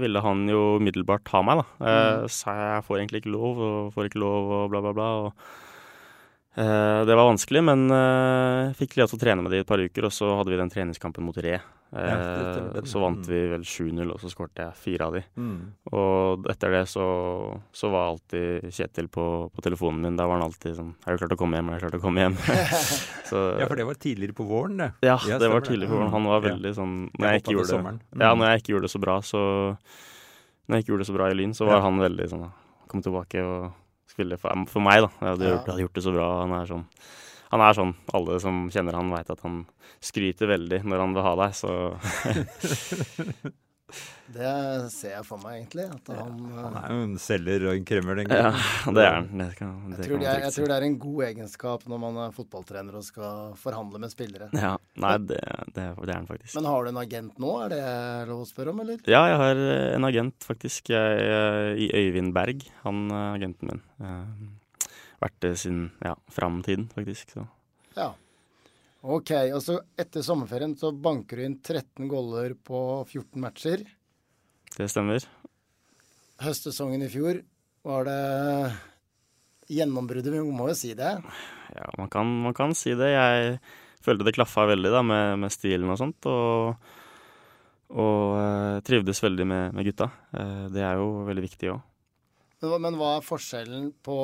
[0.00, 1.66] ville han jo umiddelbart ha meg, da.
[1.84, 2.32] Mm.
[2.32, 5.10] Så sa jeg får egentlig ikke lov, og får ikke lov, og bla, bla, bla.
[5.26, 5.54] Og,
[6.56, 10.06] det var vanskelig, men jeg fikk lov til å trene med de et par uker,
[10.08, 11.58] og så hadde vi den treningskampen mot Re.
[11.60, 11.62] Ja,
[11.96, 13.28] Eh, så vant Mm.
[13.30, 15.20] vi vel 7-0, og så skårte jeg fire av de.
[15.38, 15.60] Mm.
[15.94, 17.04] Og etter det så,
[17.72, 20.16] så var alltid Kjetil på, på telefonen min.
[20.18, 21.70] Da var han alltid sånn Er du klar til å komme hjem?
[21.70, 22.34] Er du klar til å komme hjem?
[23.30, 24.90] så, Ja, for det var tidligere på våren, det.
[25.06, 26.24] ja, det var stemmer på våren, han.
[26.26, 26.48] Var Ja.
[26.50, 28.00] veldig sånn Når jeg ikke gjorde det.
[28.18, 28.38] Ja, Mm.
[28.42, 29.40] når jeg ikke gjorde det så bra, så
[30.66, 32.52] Når jeg ikke gjorde det så bra i Lyn, så var han veldig sånn
[32.88, 33.72] Kom tilbake og
[34.16, 35.12] spille for, for meg, da.
[35.20, 35.78] Jeg hadde, Ja.
[35.84, 36.26] gjort det så bra.
[36.42, 36.86] Han er sånn
[37.52, 39.60] Han er sånn Alle som kjenner han, veit at han
[40.02, 41.70] skryter veldig når han vil ha deg, så
[44.26, 44.52] Det
[44.90, 45.84] ser jeg for meg, egentlig.
[45.94, 48.50] At han, Han eh, er jo en selger og en kremmer, den Ja,
[48.96, 49.28] det er han.
[49.38, 52.02] Det kan, det jeg, tror det er, jeg tror det er en god egenskap når
[52.02, 54.50] man er fotballtrener og skal forhandle med spillere.
[54.56, 55.38] Ja, nei, det,
[55.70, 56.56] det, det er han faktisk.
[56.58, 57.86] Men har du en agent nå, er det
[58.32, 59.00] lov å spørre om, eller?
[59.06, 60.92] Ja, jeg har eh, en agent, faktisk.
[60.96, 62.66] Jeg, eh, I Øyvind Berg.
[62.82, 63.84] Han er agenten min.
[65.22, 67.38] Vært det siden ja, framtiden, faktisk.
[67.38, 67.46] Så.
[67.96, 68.10] Ja.
[69.04, 73.84] Ok, og så etter sommerferien så banker du inn 13 goller på 14 matcher.
[74.76, 75.24] Det stemmer.
[76.42, 77.38] Høstsesongen i fjor
[77.86, 78.20] var det
[79.72, 81.12] gjennombruddet, vi må jo si det.
[81.74, 83.12] Ja, man kan, man kan si det.
[83.12, 83.58] Jeg
[84.04, 86.28] følte det klaffa veldig da, med, med stilen og sånt.
[86.30, 86.94] Og,
[87.96, 90.10] og eh, trivdes veldig med, med gutta.
[90.36, 91.84] Eh, det er jo veldig viktig òg.
[92.64, 94.18] Men, men hva er forskjellen på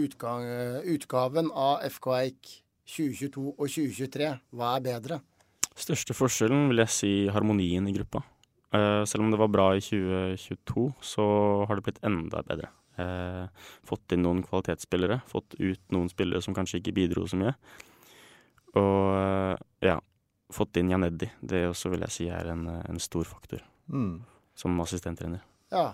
[0.00, 0.44] utgang,
[0.90, 2.54] utgaven av FK Eik
[2.88, 4.30] 2022 og 2023?
[4.54, 5.20] Hva er bedre?
[5.74, 8.22] Største forskjellen vil jeg si harmonien i gruppa.
[8.74, 11.24] Uh, selv om det var bra i 2022, så
[11.66, 12.70] har det blitt enda bedre.
[12.98, 13.46] Uh,
[13.86, 17.54] fått inn noen kvalitetsspillere, fått ut noen spillere som kanskje ikke bidro så mye.
[18.78, 19.98] Og uh, ja,
[20.54, 21.30] fått inn Janeddi.
[21.42, 24.22] Det også vil jeg si er en, en stor faktor Mm.
[24.56, 25.42] som assistenttrener.
[25.68, 25.90] Ja,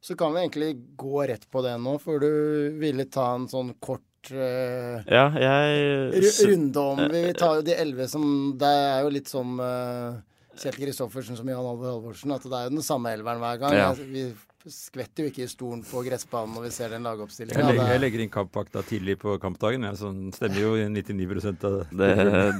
[0.00, 3.74] så kan vi egentlig gå rett på det nå, for du ville ta en sånn
[3.80, 7.00] kort eh, Ja, jeg runde om.
[7.12, 8.24] Vi vi tar jo de elleve som
[8.60, 10.20] Det er jo litt som uh,
[10.60, 13.76] Kjetil Kristoffersen som Jan Albert Halvorsen, at det er jo den samme elveren hver gang.
[13.78, 13.88] Ja.
[13.92, 14.28] Altså, Vi
[14.68, 17.62] skvetter jo ikke i stolen på gressbanen når vi ser den Jeg, lagoppstillinga.
[17.70, 19.86] legger, jeg legger inn kampvakta tidlig på kampdagen.
[19.88, 22.08] Ja, sånn stemmer jo i 99 av Det,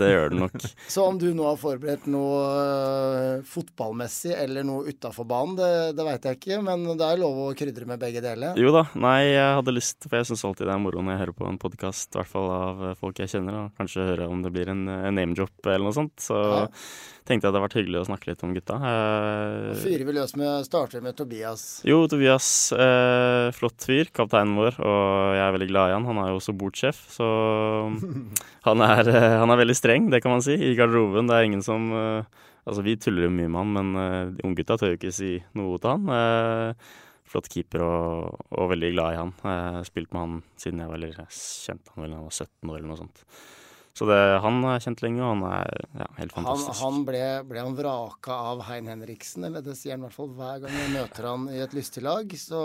[0.00, 0.56] det gjør det nok.
[0.94, 6.06] Så om du nå har forberedt noe øh, fotballmessig eller noe utafor banen, det, det
[6.08, 6.60] veit jeg ikke.
[6.64, 8.56] Men det er lov å krydre med begge deler.
[8.60, 11.22] Jo da, nei, jeg hadde lyst, for jeg syns alltid det er moro når jeg
[11.26, 14.30] hører på en podkast, i hvert fall av eh, folk jeg kjenner, og kanskje høre
[14.32, 16.16] om det blir en, en name-drop eller noe sånt.
[16.24, 16.64] Så Ja.
[17.28, 18.76] tenkte jeg det hadde vært hyggelig å snakke litt om gutta.
[18.80, 21.66] Eh, fyrer vi løs med starter med Tobias.
[21.90, 26.06] Jo, Tobias, eh, flott fyr, kapteinen vår, og jeg er veldig glad i han.
[26.08, 27.26] Han er jo også bordsjef, så
[28.68, 31.30] han er, eh, han er veldig streng, det kan man si, i garderoben.
[31.30, 34.44] Det er ingen som eh, Altså, vi tuller jo mye med han, men eh, de
[34.46, 36.10] unggutta tør jo ikke si noe til han.
[36.14, 36.90] Eh,
[37.30, 39.32] flott keeper og, og veldig glad i han.
[39.42, 42.72] Har spilt med han siden jeg var eller kjente han vel da jeg var 17
[42.72, 43.24] år eller noe sånt.
[44.00, 46.80] Så det, han har jeg kjent lenge, og han er ja, helt fantastisk.
[46.80, 47.18] han ble,
[47.50, 50.72] ble han vraka av Hein Henriksen, eller det sier han i hvert fall hver gang
[50.72, 52.32] jeg møter han i et lystig lag.
[52.40, 52.60] Så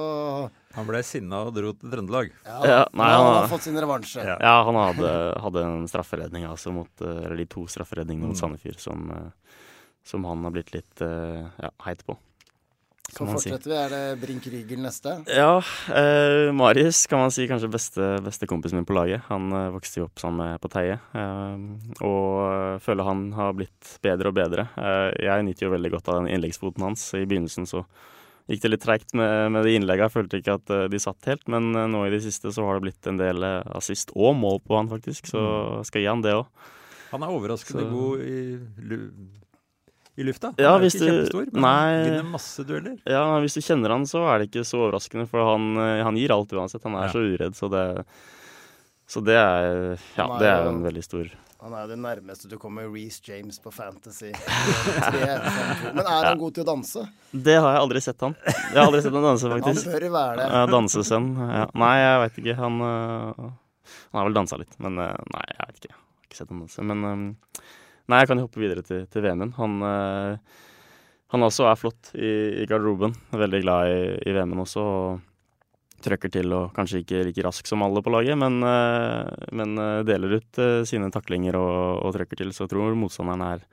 [0.78, 2.32] Han ble sinna og dro til Trøndelag.
[2.46, 4.24] ja, Ja, nei, han han- har fått sin revansje.
[4.24, 4.38] Ja.
[4.40, 5.12] Ja, han hadde,
[5.44, 8.40] hadde en strafferedning, altså, mot, eh, eller de to strafferedningene mot Mm.
[8.40, 9.32] Sandefjord som, eh,
[10.06, 12.16] som han har blitt litt eh, ja, heit på.
[13.12, 13.50] Så kan man si.
[13.50, 13.76] fortsetter vi.
[13.80, 15.12] Er det Brink Rygel neste?
[15.32, 15.62] Ja,
[15.96, 19.22] eh, Marius kan man si kanskje beste, beste kompisen min på laget.
[19.30, 23.54] Han eh, vokste jo opp sammen med på Teie, eh, og eh, føler han har
[23.56, 24.68] blitt bedre og bedre.
[24.76, 27.08] Eh, jeg nyter jo veldig godt av den innleggsfoten hans.
[27.16, 27.86] I begynnelsen så
[28.52, 30.10] gikk det litt treigt med, med de innleggene.
[30.10, 32.68] Jeg følte ikke at eh, de satt helt, men eh, nå i det siste så
[32.68, 33.48] har det blitt en del
[33.80, 35.32] assist og mål på han, faktisk.
[35.32, 35.46] Så
[35.88, 36.52] skal jeg gi han det òg.
[37.14, 38.40] Han er overraskende Så- god i,
[40.18, 40.54] i lufta.
[40.58, 41.94] Ja, han er ikke du- kjempestor, men Nei.
[41.94, 42.98] han vinner masse dueller.
[43.06, 46.16] Ja, hvis du kjenner han, så er det ikke så overraskende, for han, eh, han
[46.16, 46.84] gir alt uansett.
[46.84, 47.12] Han er Ja.
[47.12, 48.06] så uredd, så det
[49.08, 51.30] Så det er Ja, er det er en veldig stor
[51.62, 54.32] Han er det nærmeste du kommer Reece James på Fantasy.
[55.94, 57.04] Men er han god til å danse?
[57.32, 58.36] Det har jeg aldri sett han.
[58.46, 59.86] Jeg har aldri sett han danse, faktisk.
[59.90, 60.74] Han bør være det.
[60.74, 61.30] Dansesønn.
[61.38, 61.66] Ja.
[61.74, 62.56] Nei, jeg veit ikke.
[62.60, 63.50] Han, øh,
[64.12, 65.94] han har vel dansa litt, men øh, nei, jeg vet ikke.
[65.94, 66.86] Jeg har ikke sett han danse.
[66.92, 67.38] Men
[68.12, 69.54] nei, jeg kan jo hoppe videre til, til VM-en.
[69.60, 70.60] Han, øh,
[71.34, 73.16] han også er flott i, i garderoben.
[73.34, 74.84] Veldig glad i, i VM-en også.
[74.84, 75.32] og
[76.06, 80.04] Trøkker til og kanskje ikke like rask som alle på laget, men, øh, men øh,
[80.06, 82.54] deler ut øh, sine taklinger og, og trøkker til.
[82.54, 83.64] Så jeg tror motstanderen er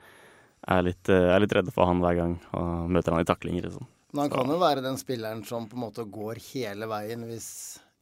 [0.67, 3.67] er litt, eh, er litt redde for han hver gang og møter han i taklinger.
[3.67, 3.87] Liksom.
[4.13, 7.49] Men han kan jo være den spilleren som på en måte går hele veien hvis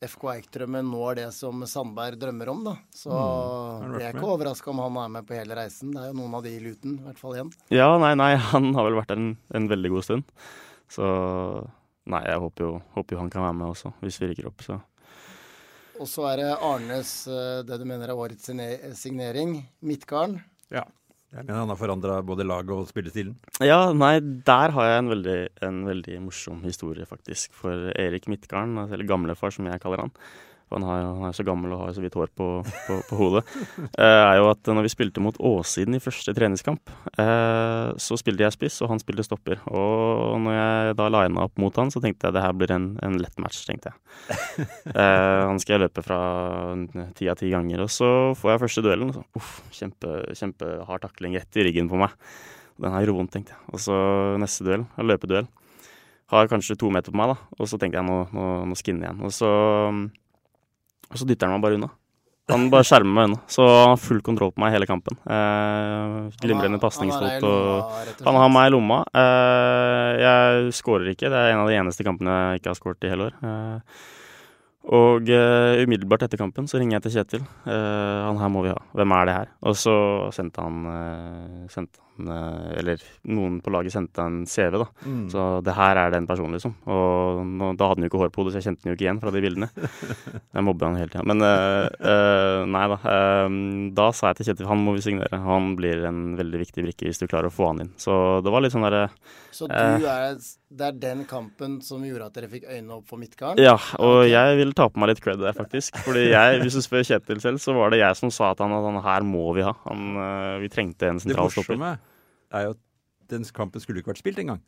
[0.01, 2.73] FK Eik-drømmen når det som Sandberg drømmer om, da.
[2.95, 3.99] Så Mm.
[3.99, 5.91] jeg er ikke overraska om han er med på hele reisen.
[5.93, 7.51] Det er jo noen av de i Luton, i hvert fall igjen.
[7.69, 10.23] Ja, nei, nei, han har vel vært der en, en veldig god stund.
[10.89, 11.05] Så
[12.09, 14.61] nei, jeg håper jo, håper jo han kan være med også, hvis vi rykker opp.
[14.65, 14.79] Så
[16.01, 18.49] Og så er det Arnes, eh, det du mener er årets
[18.97, 20.39] signering, Midtgarden.
[20.73, 20.83] Ja.
[21.31, 23.37] Jeg mener han har forandra både laget og spillestilen.
[23.63, 27.53] Ja, nei, der har jeg en veldig, en veldig morsom historie, faktisk.
[27.55, 30.11] For Erik Midtgarden, altså, eller gamlefar som jeg kaller han,
[30.71, 33.17] for han, har, han er så gammel og har så vidt hår på, på, på
[33.19, 33.41] hodet,
[33.99, 38.45] eh, er jo at når vi spilte mot Åssiden i første treningskamp, eh, så spilte
[38.45, 39.59] jeg spiss, og han spilte stopper.
[39.67, 42.93] Og når jeg da lina opp mot han, så tenkte jeg det her blir en,
[43.03, 43.99] en lett match, tenkte jeg.
[44.91, 46.17] Eh, han skal jeg løpe fra
[47.17, 47.83] ti av ti ganger.
[47.85, 48.07] Og så
[48.37, 52.13] får jeg første duellen, og så uff, kjempe, kjempehard takling rett i ryggen på meg.
[52.81, 53.61] Den her gjorde vondt, tenkte jeg.
[53.71, 53.97] Og så
[54.41, 55.47] neste duell, løpeduell.
[56.31, 57.55] Har kanskje to meter på meg, da.
[57.59, 59.25] Og så tenkte jeg nå, nå, nå skinner jeg igjen.
[59.27, 59.51] Og så,
[61.11, 61.91] og så dytter han meg bare unna.
[62.51, 63.39] Han bare skjermer meg unna.
[63.51, 65.15] Så han har full kontroll på meg hele kampen.
[65.23, 67.45] Eh, glimrende pasningsfot.
[67.45, 69.03] Han, Han har meg i lomma.
[69.15, 71.29] Eh, jeg skårer ikke.
[71.31, 73.37] Det er en av de eneste kampene jeg ikke har skåret i hele år.
[73.45, 74.01] Eh,
[74.91, 77.43] og eh, umiddelbart etter kampen så ringer jeg til Kjetil.
[77.69, 78.79] Eh, han her må vi ha.
[78.97, 79.51] Hvem er det her?
[79.69, 79.95] Og så
[80.33, 84.87] sendte han, eh, sendte Eller noen på laget sendte en CV, da.
[85.05, 85.23] Mm.
[85.33, 86.75] Så det her er den personen, liksom.
[86.85, 88.97] Og nå, da hadde han jo ikke hår på hodet, så jeg kjente han jo
[88.97, 89.69] ikke igjen fra de bildene.
[90.51, 91.23] Jeg mobber han hele tida.
[91.27, 92.97] Men uh, uh, nei da.
[93.01, 93.59] Uh,
[93.95, 95.39] da sa jeg til Kjetil han må vi signere.
[95.45, 97.93] Han blir en veldig viktig brikke hvis du klarer å få han inn.
[98.01, 99.07] Så det var litt sånn derre
[99.51, 99.97] Så Eh.
[99.99, 100.35] du er,
[100.71, 103.63] det er den kampen som gjorde at dere fikk øynene opp for Midtgarden?
[103.63, 105.95] Ja, og jeg vil ta på meg litt cred der, faktisk.
[106.05, 108.71] Fordi jeg, hvis du spør Kjetil selv, så var det jeg som sa at han,
[108.75, 109.73] at han her må vi ha.
[109.87, 111.79] Han, eh, vi trengte en Det sentral stopper.
[111.79, 111.97] morsomme
[112.53, 112.81] er jo at
[113.31, 114.61] den kampen skulle ikke vært spilt engang.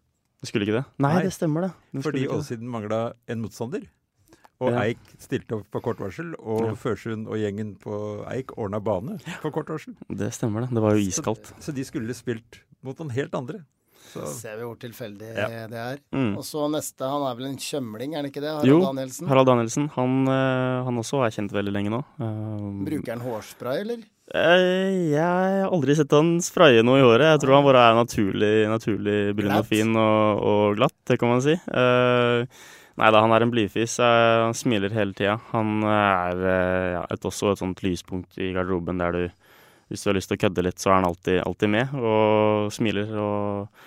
[0.43, 0.85] Skulle ikke det?
[0.99, 1.23] Nei, Nei.
[1.23, 1.73] det stemmer, det.
[1.93, 2.59] det Fordi det.
[2.61, 3.85] Mangla en motstander.
[4.63, 4.83] Og Ja.
[4.85, 6.73] Eik stilte opp på kort varsel, og Ja.
[6.75, 9.95] Førsund og gjengen på Eik ordna bane på kort varsel.
[10.09, 10.69] Det stemmer, det.
[10.75, 11.47] Det var jo iskaldt.
[11.59, 13.63] Så, så de skulle spilt mot noen helt andre.
[14.13, 15.47] Så Ser vi hvor tilfeldig Ja.
[15.67, 15.99] det er.
[16.11, 16.37] Mm.
[16.37, 18.51] Og så neste, han er vel en kjømling, er han ikke det?
[18.51, 19.27] Harald Jo, Danielsen.
[19.27, 19.87] Harald Danielsen.
[19.95, 22.01] Han, eh, han også er kjent veldig lenge nå.
[22.19, 24.03] Eh, Bruker han hårspray, eller?
[24.31, 27.33] Eh, Jeg har aldri sett han spraye noe i håret.
[27.33, 31.33] Jeg tror han bare er naturlig, naturlig brun og fin og, og glatt, det kan
[31.33, 31.57] man si.
[31.67, 32.47] Uh,
[33.01, 33.97] nei da, han er en blidfis.
[33.99, 35.35] eh, han smiler hele tida.
[35.51, 39.23] Han er uh, ja, et, også et sånt lyspunkt i garderoben der du
[39.91, 42.71] Hvis du har lyst til å kødde litt, så er han alltid, alltid med og
[42.73, 43.83] smiler og,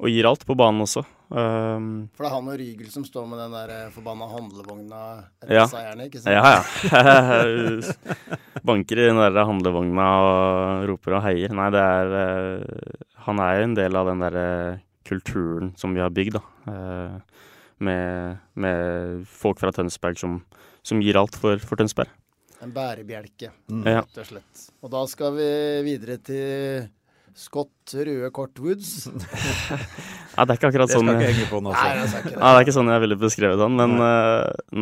[0.00, 1.02] og gir alt på banen også.
[1.30, 5.00] Um, For det er han og Rygel som står med den der eh, forbanna handlevogna
[5.38, 5.66] etter Ja.
[5.70, 6.34] seierne, ikke sant?
[6.34, 8.34] Ja, ja.
[8.66, 11.54] Banker i den der handlevogna og roper og heier.
[11.54, 14.46] Nei, det er uh, Han er jo en del av den derre
[15.06, 16.42] kulturen som vi har bygd, da.
[16.66, 17.46] Uh,
[17.80, 20.40] med, med folk fra Tønsberg som,
[20.84, 22.10] som gir alt for, for Tønsberg.
[22.60, 23.48] En bærebjelke,
[23.86, 24.02] Ja.
[24.02, 24.66] rett og slett.
[24.84, 25.46] Og da skal vi
[25.86, 26.90] videre til
[27.38, 29.06] Scott Røde Kort Woods.
[29.10, 32.16] nei, det er ikke akkurat det skal sånn ikke henge på Nei, altså.
[32.16, 32.40] jeg ikke det.
[32.40, 34.16] nei, det er ikke sånn jeg ville beskrevet han, men nei,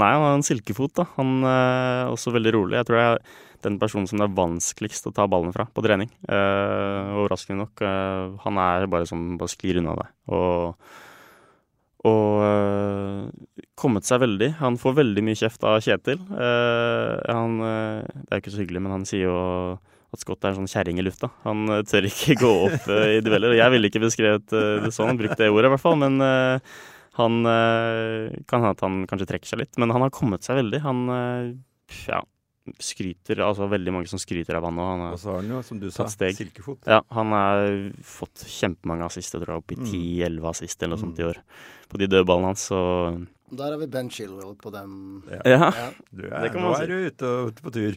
[0.04, 1.08] nei, han har en silkefot, da.
[1.18, 2.78] Han er også veldig rolig.
[2.80, 5.82] Jeg tror jeg er den personen som det er vanskeligst å ta ballen fra på
[5.82, 6.12] trening.
[6.30, 7.82] Uh, overraskende nok.
[7.82, 10.12] Uh, han er bare som bare sklir unna deg.
[10.30, 10.92] Og,
[12.06, 14.52] og uh, kommet seg veldig.
[14.62, 16.20] Han får veldig mye kjeft av Kjetil.
[16.34, 19.38] Eh, han, eh, det er jo ikke så hyggelig, men han sier jo
[20.14, 21.28] at Scott er en sånn kjerring i lufta.
[21.44, 23.52] Han eh, tør ikke gå opp eh, i dueller.
[23.52, 26.16] Og jeg ville ikke beskrevet eh, det sånn, brukt det ordet i hvert fall, men
[27.18, 29.78] han kan hende at han kanskje trekker seg litt.
[29.82, 30.80] Men han har kommet seg veldig.
[30.84, 31.00] Han
[32.06, 32.20] ja,
[32.84, 34.84] skryter, altså veldig mange som skryter av han nå.
[34.92, 36.36] Han Og så har han jo, som du sa, steg.
[36.38, 36.86] silkefot.
[36.86, 37.64] ja, han har
[38.06, 39.88] fått kjempemange assist, jeg tror jeg opp i Mm.
[39.90, 41.42] 10-11 assist eller noe sånt i år.
[41.90, 42.80] På de dødballene hans, så
[43.50, 45.22] Der har vi Ben Chilwell på den.
[45.30, 45.40] Ja.
[45.44, 45.70] ja.
[45.76, 45.86] Ja.
[46.10, 46.82] Du er, Det kan nå si.
[46.82, 47.96] er du ute, og- ute på tur.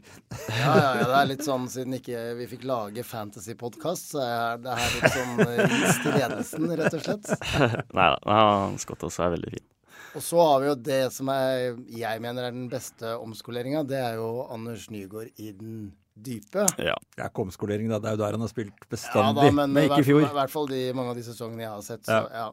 [0.49, 4.57] Ja, ja, ja, det er litt sånn siden ikke vi fikk lage fantasy-podkast, så er
[4.63, 7.31] det her litt sånn eh, ris til ledelsen, rett og slett.
[7.97, 9.67] Nei da, han Scott også er veldig fin.
[10.15, 13.85] Og så har vi jo det som er, jeg mener er den beste omskoleringa.
[13.87, 16.65] Det er jo Anders Nygaard i den dype.
[16.77, 16.97] Ja.
[17.15, 17.97] Det er ikke omskolering, da.
[18.03, 20.09] Det er jo der han har spilt Ja bestandig, da, men men i ikke i
[20.09, 20.25] fjor.
[20.27, 22.03] i hvert fall de, mange av de sesongene jeg har sett.
[22.09, 22.49] Så ja.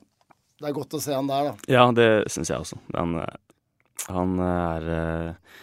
[0.59, 1.71] Det er godt å se han der, da.
[1.71, 2.81] Ja, det syns jeg også.
[2.97, 3.67] Han, eh,
[4.11, 5.59] han er eh,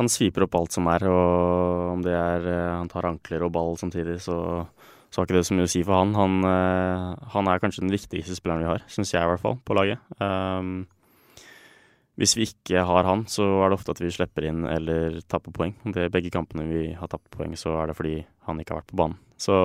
[0.00, 3.52] Han sviper opp alt som er, og om det er eh, han tar ankler og
[3.52, 4.38] ball samtidig, så,
[5.10, 6.14] så har ikke det så mye å si for han.
[6.16, 6.38] Han,
[7.34, 10.00] han er kanskje den viktigste spilleren vi har, syns jeg i hvert fall, på laget.
[10.22, 10.88] Um,
[12.20, 15.52] hvis vi ikke har han, så er det ofte at vi slipper inn eller tapper
[15.56, 15.76] poeng.
[15.84, 18.16] Det er begge kampene vi har tapt poeng, så er det fordi
[18.48, 19.20] han ikke har vært på banen.
[19.40, 19.56] Så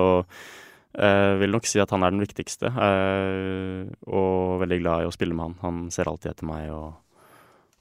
[0.96, 5.12] Jeg vil nok si at han er den viktigste, eh, og veldig glad i å
[5.14, 5.56] spille med han.
[5.64, 6.94] Han ser alltid etter meg og,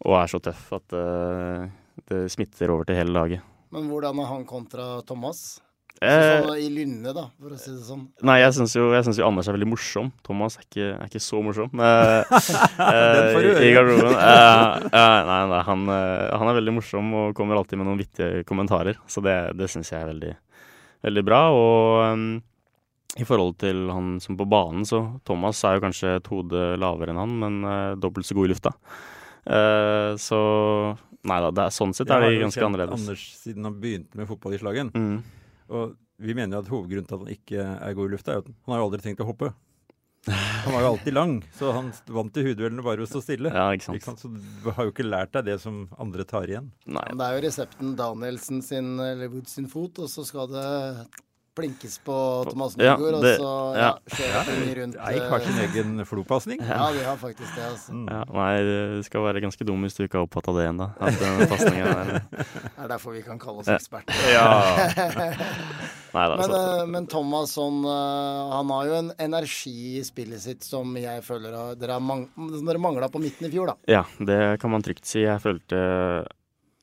[0.04, 1.68] og er så tøff at eh,
[2.12, 3.46] det smitter over til hele laget.
[3.72, 5.62] Men hvordan er han kontra Thomas?
[6.04, 8.02] Eh, Sånn I lynne, da, for å si det sånn.
[8.28, 10.10] nei, jeg syns jo, synes jo Anders er veldig morsom.
[10.28, 11.72] Thomas er ikke, er ikke så morsom.
[11.72, 12.34] Eh,
[12.82, 13.62] Den får du eh, høre.
[13.64, 14.12] I garderoben.
[14.12, 18.02] Eh, eh, nei, nei han, eh, han er veldig morsom og kommer alltid med noen
[18.04, 19.00] vittige kommentarer.
[19.08, 20.34] Så det, det syns jeg er veldig,
[21.08, 21.42] veldig bra.
[21.56, 22.28] Og em,
[23.16, 27.14] i forhold til han som på banen, så Thomas er jo kanskje et hode lavere
[27.14, 28.76] enn han, men uh, dobbelt så god i lufta.
[29.46, 30.40] Uh, så
[31.26, 33.02] Nei da, det er, sånn sett er de ganske kjent annerledes.
[33.02, 34.92] Anders siden han begynte med fotball i Slagen.
[34.94, 35.16] Mm.
[35.74, 38.44] Og vi mener jo at hovedgrunnen til at han ikke er god i lufta, er
[38.44, 39.50] at han har jo aldri tenkt å hoppe.
[40.28, 43.52] Han var jo alltid lang, så han vant til hudduellene bare ved å stå stille.
[43.54, 44.00] Ja, ikke sant.
[44.00, 44.24] Ikke sant?
[44.24, 46.72] Så du har jo ikke lært deg det som andre tar igjen.
[46.90, 50.66] Nei, det er jo resepten Danielsen sin, eller Woods sin fot, og så skal det
[51.56, 52.16] blinkes på
[52.50, 54.16] Thomas Nygaard, ja, og så ja, ja.
[54.18, 56.62] kjøre den rundt Jeg har sin en egen flopasning.
[56.76, 57.96] Ja, vi har faktisk det, altså.
[58.10, 58.52] Ja, nei,
[59.00, 60.90] du skal være ganske dum hvis du ikke har oppfatta det ennå.
[61.00, 61.30] Det
[62.76, 64.14] er derfor vi kan kalle oss eksperter.
[64.36, 64.46] Ja.
[66.16, 70.04] Nei da, Men, så eh, men Thomas sånn, eh, han har jo en energi i
[70.08, 73.76] spillet sitt som jeg føler dere, mang dere mangla på midten i fjor, da.
[73.98, 75.26] Ja, det kan man trygt si.
[75.26, 75.78] Jeg følte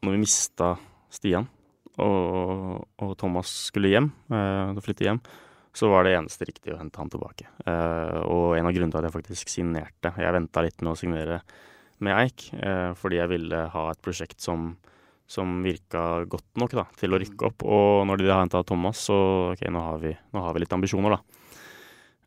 [0.05, 0.75] når vi mista
[1.13, 1.49] Stian
[2.01, 5.21] og, og Thomas skulle hjem, eh, flytte hjem,
[5.73, 7.49] så var det eneste riktige å hente han tilbake.
[7.67, 10.99] Eh, og en av grunnene til at jeg faktisk signerte Jeg venta litt med å
[10.99, 11.43] signere
[12.03, 14.75] med Eik, eh, fordi jeg ville ha et prosjekt som
[15.33, 17.65] som virka godt nok da, til å rykke opp.
[17.65, 19.17] Og når de har henta Thomas, så
[19.53, 21.23] ok, nå har, vi, nå har vi litt ambisjoner, da.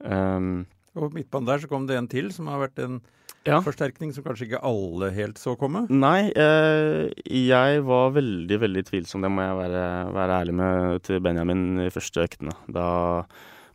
[0.06, 2.98] Um, Og midtbanen der så kom det en til som har vært en
[3.46, 3.60] Ja.
[3.62, 5.84] forsterkning som kanskje ikke alle helt så komme.
[5.94, 9.22] Nei, eh, jeg var veldig, veldig tvilsom.
[9.22, 9.84] Det må jeg være,
[10.16, 12.56] være ærlig med til Benjamin i første øktene.
[12.68, 12.88] Da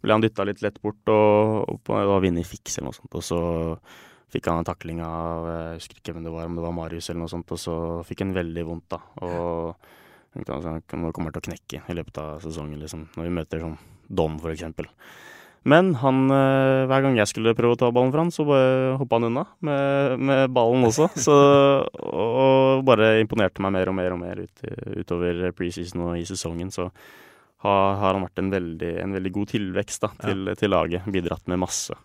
[0.02, 2.98] ble han dytta litt lett bort, og, og på- var vinner i fiks eller noe
[2.98, 3.14] sånt.
[3.14, 3.40] Og så
[4.30, 7.10] fikk han en takling av Jeg husker ikke hvem det var, om det var Marius
[7.10, 7.50] eller noe sånt.
[7.54, 9.00] Og så fikk han veldig vondt, da.
[9.22, 9.76] Og
[10.34, 13.06] tenkte, han kommer til å knekke i løpet av sesongen, liksom.
[13.16, 13.78] Når vi møter sånn
[14.10, 14.88] Dom, for eksempel.
[15.68, 18.94] Men han, eh, hver gang jeg skulle prøve å ta ballen fra han, så bare
[19.00, 21.10] hoppa han unna med, med ballen også.
[21.26, 21.36] Så,
[22.00, 24.64] og bare imponerte meg mer og mer og mer ut,
[24.96, 26.72] utover preseason og i sesongen.
[26.72, 31.04] Så har, har han vært en veldig, en veldig god tilvekst da, til, til laget.
[31.12, 31.96] Bidratt med masse.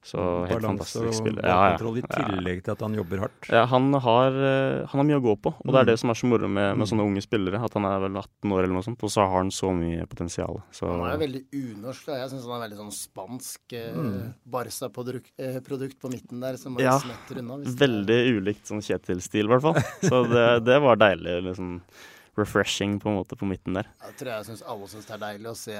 [0.00, 1.42] Så helt Balanse fantastisk og spiller.
[1.44, 1.92] Ja, ja.
[1.98, 3.48] i tillegg til at han jobber hardt.
[3.50, 5.90] Ja, han har, eh, han har mye å gå på, og det er Mm.
[5.90, 6.90] det som er så moro med, med Mm.
[6.92, 7.60] sånne unge spillere.
[7.64, 10.06] At han er vel 18 år eller noe sånt, og så har han så mye
[10.08, 10.62] potensial.
[10.72, 12.06] Så Han er jo veldig unorsk.
[12.06, 12.12] Da.
[12.22, 14.34] Jeg syns han er veldig sånn spansk eh, Mm.
[14.48, 17.58] Barca-produkt eh, på midten der, som bare Ja, smetter unna.
[17.64, 19.74] veldig ulikt sånn Kjetil-stil, i hvert fall.
[20.02, 21.42] Så det, det var deilig.
[21.42, 21.80] liksom
[22.38, 23.86] Refreshing på en måte på midten der.
[24.06, 25.74] Jeg tror jeg syns alle syns det er deilig å se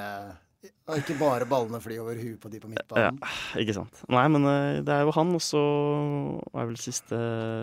[0.59, 3.11] og ikke bare ballene fly over huet på de på Ja,
[3.61, 4.01] ikke sant.
[4.11, 5.61] Nei, men eh, det er jo han, og så
[6.51, 7.19] er vel siste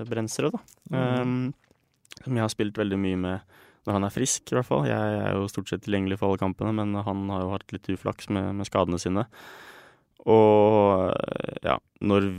[0.08, 0.62] Brensrød, da.
[0.94, 1.52] Um,
[2.22, 3.56] som jeg har spilt veldig mye med
[3.86, 4.86] når han er frisk, i hvert fall.
[4.88, 7.90] Jeg er jo stort sett tilgjengelig for alle kampene, men han har jo hatt litt
[7.94, 9.26] uflaks med, med skadene sine.
[10.26, 12.30] Og eh, ja, når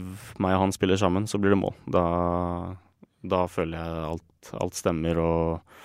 [0.42, 1.76] meg og han spiller sammen, så blir det mål.
[1.88, 2.04] Da,
[3.24, 5.78] da føler jeg alt, alt stemmer og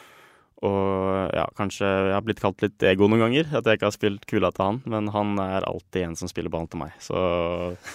[0.64, 3.96] og ja, kanskje jeg har blitt kalt litt ego noen ganger, at jeg ikke har
[3.96, 4.78] spilt kula til han.
[4.88, 7.18] Men han er alltid en som spiller ballen til meg, så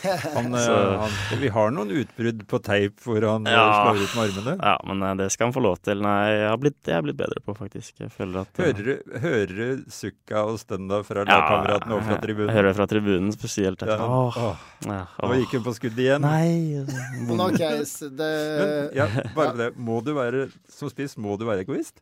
[0.36, 3.64] Han, eh, Så- han, vi har noen utbrudd på teip hvor han eh, Ja.
[3.80, 4.54] slår ut med armene.
[4.60, 6.02] Ja, men eh, det skal han få lov til.
[6.04, 7.94] Nei, jeg har blitt, jeg har blitt bedre på, faktisk.
[8.04, 12.24] Jeg føler at Hører du, hører du sukka og stønna fra lagkameratene og fra Jeg
[12.26, 12.52] tribunen?
[12.58, 13.86] hører fra tribunen spesielt.
[13.88, 16.22] Ja, åh, åh, ja, nå gikk hun på skuddet igjen.
[16.28, 16.84] Nei
[17.24, 18.28] Men ok, det
[18.60, 19.70] Men ja, bare det.
[19.78, 22.00] Må du være, som spiss må du være egoist?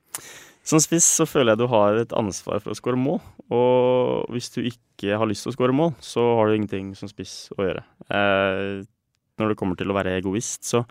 [0.66, 3.20] Som spiss så føler jeg du har et ansvar for å skåre mål.
[3.55, 7.11] Og hvis du ikke har lyst til å skåre mål, så har du ingenting som
[7.11, 7.85] spiss å gjøre.
[8.11, 8.83] Eh,
[9.38, 10.83] når det kommer til å være egoist, så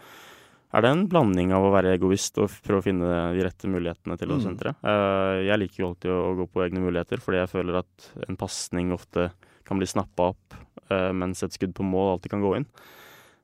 [0.75, 4.17] er det en blanding av å være egoist og prøve å finne de rette mulighetene
[4.19, 4.43] til å Mm.
[4.47, 4.75] sentre.
[4.83, 8.38] Eh, jeg liker jo alltid å gå på egne muligheter, fordi jeg føler at en
[8.38, 9.31] pasning ofte
[9.65, 10.53] kan bli snappa opp,
[10.89, 12.65] eh, mens et skudd på mål alltid kan gå inn.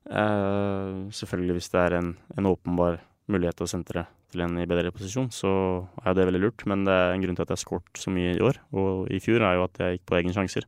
[0.10, 4.66] Eh, selvfølgelig hvis det er en, en åpenbar mulighet til å sentre til en i
[4.70, 5.52] bedre posisjon, så
[6.06, 6.66] er det veldig lurt.
[6.70, 9.08] Men det er en grunn til at jeg har skåret så mye i år, og
[9.12, 10.68] i fjor er jo at jeg gikk på egne sjanser.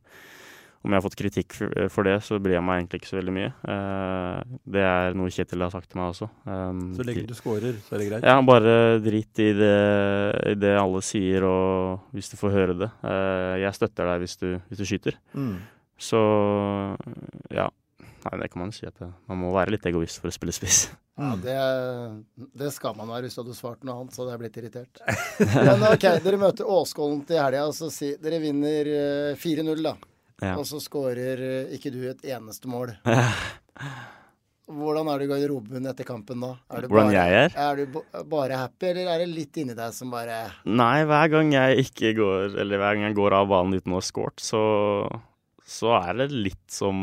[0.84, 1.54] Om jeg har fått kritikk
[1.88, 3.52] for det, så bryr jeg meg egentlig ikke så veldig mye.
[3.72, 6.28] Eh, Det er noe Kjetil har sagt til meg også.
[6.44, 8.26] Um, Så lenge du scorer, så er det greit.
[8.28, 9.70] ja, bare drit i det,
[10.52, 12.90] i det alle sier, og hvis du får høre det.
[13.02, 15.16] Eh, Jeg støtter deg hvis du, hvis du skyter.
[15.32, 15.56] Mm.
[15.96, 16.20] Så
[17.50, 17.70] ja.
[18.24, 20.90] Nei, det kan man si at man må være litt egoist for å spille spiss.
[21.14, 21.56] Ja, det,
[22.58, 25.02] det skal man være hvis du hadde svart noe annet, så hadde jeg blitt irritert.
[25.68, 29.94] Men ok, dere møter Åskollen til helga, og så si Dere vinner eh, 4-0, da.
[30.42, 30.56] Ja.
[30.58, 32.96] og så skårer eh, ikke du et eneste mål.
[34.74, 36.54] Hvordan er du i garderoben etter kampen da?
[36.72, 37.56] Er du Hvordan bare, jeg er?
[37.62, 37.98] Er du
[38.32, 42.14] bare happy, eller er det litt inni deg som bare Nei, hver gang jeg ikke
[42.16, 44.62] går Eller hver gang jeg går av banen uten å ha scoret, så,
[45.68, 46.96] så er det litt som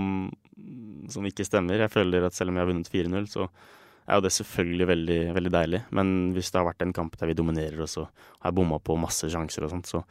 [1.12, 1.82] som ikke stemmer.
[1.84, 3.48] Jeg føler at selv om jeg har vunnet 4-0, så
[4.08, 5.82] er jo det selvfølgelig veldig, veldig deilig.
[5.92, 8.80] Men hvis det har vært en kamp der vi dominerer, og så har jeg bomma
[8.80, 10.04] på masse sjanser og sånt, så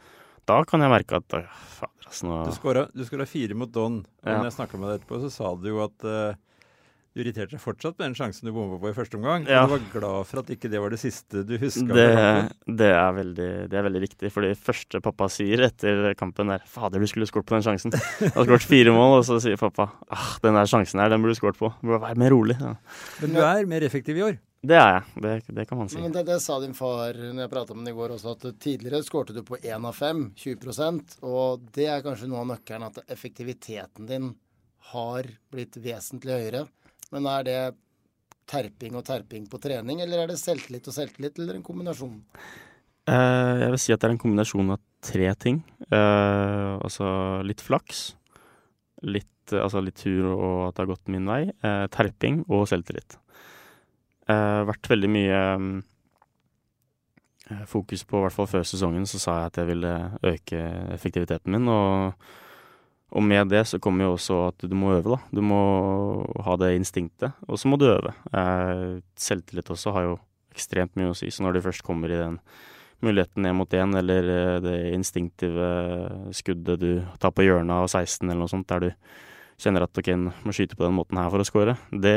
[0.49, 2.37] da kan jeg merke at øh, fader, altså nå
[2.95, 3.99] Du skåra, fire mot Don.
[4.23, 4.41] Og Ja.
[4.43, 6.39] jeg snakka med deg etterpå, så sa du jo at eh,
[7.11, 9.43] du irriterte deg fortsatt med den sjansen du bomma på i første omgang.
[9.49, 9.65] Ja.
[9.65, 11.87] Og du var glad for at ikke det var det siste du huska.
[11.91, 12.05] det,
[12.79, 14.31] det, er veldig, det er veldig riktig.
[14.31, 17.97] For det første pappa sier etter kampen, er 'Fader, du skulle skåret på den sjansen'.
[18.21, 21.19] Jeg har skåret fire mål, og så sier pappa ah, 'Den der sjansen her, den
[21.19, 21.73] burde du skåret på'.
[21.83, 22.55] Burde være mer rolig.
[22.61, 22.77] Ja.
[23.19, 24.39] Men du er mer effektiv i år.
[24.61, 25.21] Det er jeg.
[25.23, 25.99] Det, det kan man si.
[25.99, 28.59] Men det, det sa din far når jeg prata med ham i går også, at
[28.61, 32.85] tidligere skårte du på én av fem, 20% Og det er kanskje noe av nøkkelen,
[32.87, 34.35] at effektiviteten din
[34.93, 36.67] har blitt vesentlig høyere.
[37.11, 37.59] Men er det
[38.51, 42.17] terping og terping på trening, eller er det selvtillit og selvtillit, eller en kombinasjon?
[43.09, 45.61] Eh, jeg vil si at det er en kombinasjon av tre ting.
[45.87, 47.07] Eh, altså
[47.47, 48.03] litt flaks,
[49.07, 53.17] litt, altså litt tur og at det har gått min vei, eh, terping og selvtillit.
[54.29, 55.39] Uh, vært veldig mye
[57.49, 59.93] eh, fokus på, i hvert fall før sesongen, så sa jeg at jeg ville
[60.29, 60.61] øke
[60.93, 61.67] effektiviteten min.
[61.71, 62.29] Og,
[63.11, 65.19] og med det så kommer jo også at du må øve, da.
[65.35, 65.61] Du må
[66.45, 68.13] ha det instinktet, og så må du øve.
[68.31, 70.13] Eh, selvtillit også har jo
[70.55, 72.37] ekstremt mye å si, så når du først kommer i den
[73.01, 75.67] muligheten ned mot én, eller eh, det instinktive
[76.37, 78.91] skuddet du tar på hjørnet av 16 eller noe sånt, der du
[79.61, 80.09] kjenner at ok,
[80.47, 82.15] må skyte på den måten her for å score, det,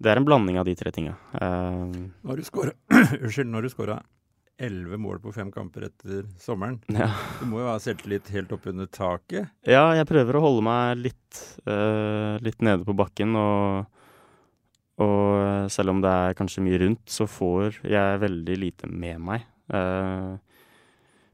[0.00, 1.16] det er en blanding av de tre tinga.
[1.34, 1.98] Eh,
[2.30, 2.76] Når du skåra
[3.24, 3.98] Unnskyld, når du skåra
[4.60, 6.80] elleve mål på fem kamper etter sommeren.
[6.92, 7.08] ja.
[7.40, 9.50] Du må jo ha selvtillit helt oppunder taket.
[9.66, 13.88] ja, jeg prøver å holde meg litt, uh, litt nede på bakken, og,
[15.00, 19.48] og selv om det er kanskje mye rundt, så får jeg veldig lite med meg.
[19.70, 20.36] Uh,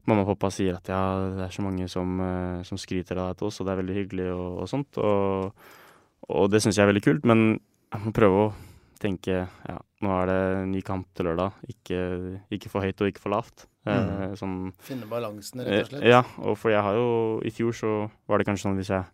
[0.07, 1.01] mamma og pappa sier at ja,
[1.35, 3.81] det er så mange som, eh, som skryter av deg til oss, og det er
[3.81, 4.99] veldig hyggelig og, og sånt.
[5.03, 5.67] Og,
[6.31, 8.47] og det syns jeg er veldig kult, men jeg må prøve å
[9.01, 11.57] tenke ja, nå er det en ny kamp til lørdag.
[11.71, 11.99] Ikke,
[12.53, 13.67] ikke for høyt og ikke for lavt.
[13.87, 14.33] Mm.
[14.35, 16.01] sånn Finne balansen, rett og slett?
[16.03, 17.91] Eh, Ja, og for jeg har jo I fjor så
[18.27, 19.05] var det kanskje sånn hvis jeg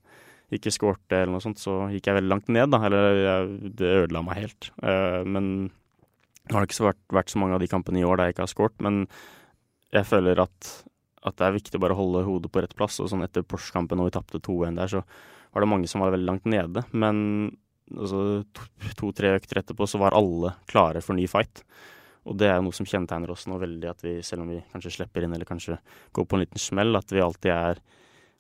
[0.58, 2.80] ikke skårte eller noe sånt, så gikk jeg veldig langt ned, da.
[2.86, 4.72] Eller jeg, det ødela meg helt.
[4.86, 8.06] Eh, men nå har det ikke så vært, vært så mange av de kampene i
[8.06, 9.06] år der jeg ikke har skåret, men
[9.94, 10.70] jeg føler at,
[11.24, 13.00] at det er viktig å bare holde hodet på rett plass.
[13.02, 15.04] Og sånn etter Porsche-kampen og vi tapte 2-1 der, så
[15.54, 16.84] var det mange som var veldig langt nede.
[16.92, 17.18] Men
[17.98, 18.44] altså,
[19.00, 21.64] to-tre økter etterpå så var alle klare for ny fight.
[22.24, 24.62] Og det er jo noe som kjennetegner oss nå veldig, at vi selv om vi
[24.72, 25.76] kanskje slipper inn eller kanskje
[26.16, 27.82] går på en liten smell, at vi alltid er,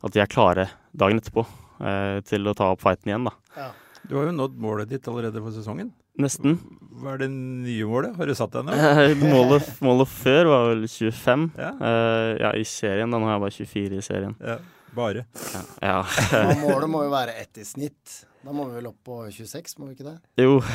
[0.07, 1.43] at vi er klare dagen etterpå
[1.83, 3.35] eh, til å ta opp fighten igjen, da.
[3.57, 3.71] Ja.
[4.07, 5.91] Du har jo nådd målet ditt allerede for sesongen.
[6.19, 6.57] Nesten.
[7.01, 8.15] Hva er det nye målet?
[8.19, 8.75] Har du satt deg nå?
[8.75, 11.45] Eh, målet, målet før var vel 25.
[11.57, 11.71] Ja.
[11.79, 13.11] Uh, ja, i serien.
[13.11, 14.37] Da nå har jeg bare 24 i serien.
[14.43, 14.59] ja.
[14.93, 15.23] Bare.
[15.55, 15.61] Ja.
[15.81, 15.93] Ja,
[16.61, 18.11] Målet må jo være ett i snitt.
[18.43, 20.17] Da må vi vel opp på 26, må vi ikke det?
[20.43, 20.59] jo.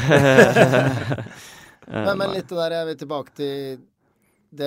[1.89, 3.79] Eh, Men, men litt det der, jeg vil tilbake til
[4.61, 4.67] det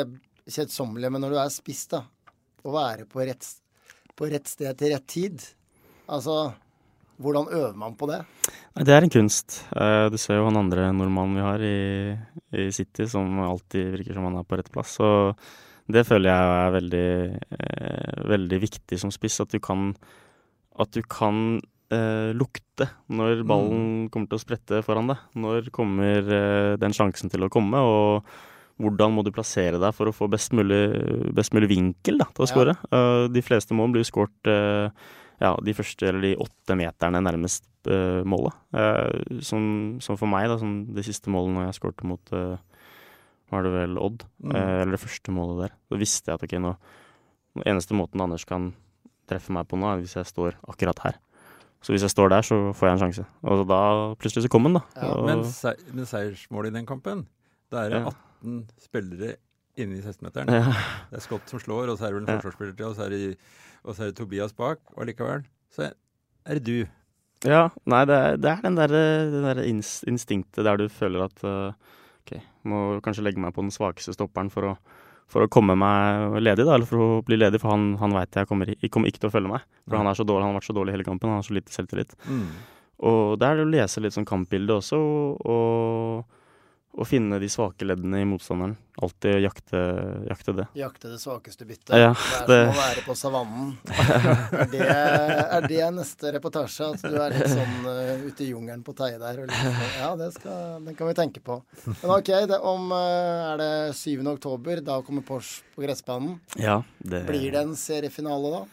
[0.49, 1.11] kjedsommelige.
[1.13, 1.99] Men når du er spiss, da,
[2.65, 3.45] å være på rett,
[4.17, 5.43] på rett sted til rett tid
[6.09, 6.33] Altså,
[7.21, 8.23] hvordan øver man på det?
[8.73, 9.61] Det er en kunst.
[9.69, 11.77] Eh, du ser jo han andre nordmannen vi har i,
[12.57, 14.97] i City, som alltid virker som han er på rett plass.
[15.05, 15.37] Og
[15.93, 17.05] det føler jeg er veldig,
[17.59, 19.37] eh, veldig viktig som spiss.
[19.45, 19.91] At du kan,
[20.81, 21.61] at du kan
[21.91, 25.19] eh, lukte når ballen kommer til å sprette foran deg.
[25.37, 28.25] Når kommer eh, den sjansen til å komme, og
[28.81, 30.79] hvordan må du plassere deg for å få best mulig,
[31.37, 32.53] best mulig vinkel da, til å Ja.
[32.53, 32.77] skåre.
[32.91, 34.89] Eh, de fleste mål blir skåret uh,
[35.41, 38.53] ja, de første eller de åtte meterne nærmest uh, målet.
[39.45, 42.33] Som, som for meg, da, som det siste målet når jeg skårte mot
[43.51, 44.55] var det vel Odd, Mm.
[44.55, 45.73] eller det første målet der.
[45.91, 46.75] Da visste jeg at ok, nå
[47.57, 48.69] den eneste måten Anders kan
[49.27, 51.17] treffe meg på nå, er hvis jeg står akkurat her.
[51.81, 53.23] Så hvis jeg står der, så får jeg en sjanse.
[53.49, 53.79] Og da
[54.21, 54.81] plutselig så kom den, da.
[55.01, 57.23] Ja, Men, se men seiersmålet i den kampen,
[57.73, 58.11] da er det Ja.
[58.43, 59.35] 18 spillere
[59.77, 60.49] inne i 16-meteren.
[60.51, 60.73] ja,
[61.09, 63.05] Det er Scott som slår, og så er det vel en forsvarsspiller til, og så
[63.05, 63.37] er det,
[63.83, 64.79] og så er det Tobias bak.
[64.97, 65.89] Og likevel så
[66.45, 66.87] er det du.
[67.45, 69.03] ja, nei, det er, det er den derre
[69.41, 71.73] der instinktet der du føler at uh,
[72.21, 72.35] OK,
[72.69, 74.77] må kanskje legge meg på den svakeste stopperen for å,
[75.31, 78.35] for å komme meg ledig, da, eller for å bli ledig, for han, han veit
[78.35, 79.65] jeg kommer, kommer ikke til å følge meg.
[79.87, 81.55] For han er så dårlig, han har vært så dårlig hele kampen, han har så
[81.55, 82.15] lite selvtillit.
[82.27, 82.45] Mm.
[83.11, 86.37] Og det er det å lese litt sånn kampbilde også, og,
[86.91, 88.73] å finne de svake leddene i motstanderen.
[89.01, 89.79] Alltid jakte,
[90.27, 90.65] jakte det.
[90.75, 91.93] Jakte det svakeste byttet.
[91.95, 93.69] Ja, det er det- som å være på savannen.
[93.87, 96.89] er, det, er det neste reportasje?
[96.91, 99.39] At du er litt sånn uh, ute i jungelen på Teie der?
[99.45, 101.61] Og sånn, ja, det skal, den kan vi tenke på.
[101.87, 104.19] Men OK, det, om uh, er det 7.
[104.35, 106.39] oktober, da kommer Porsche på gressbanen.
[106.59, 108.63] Ja, det Blir det en seriefinale da?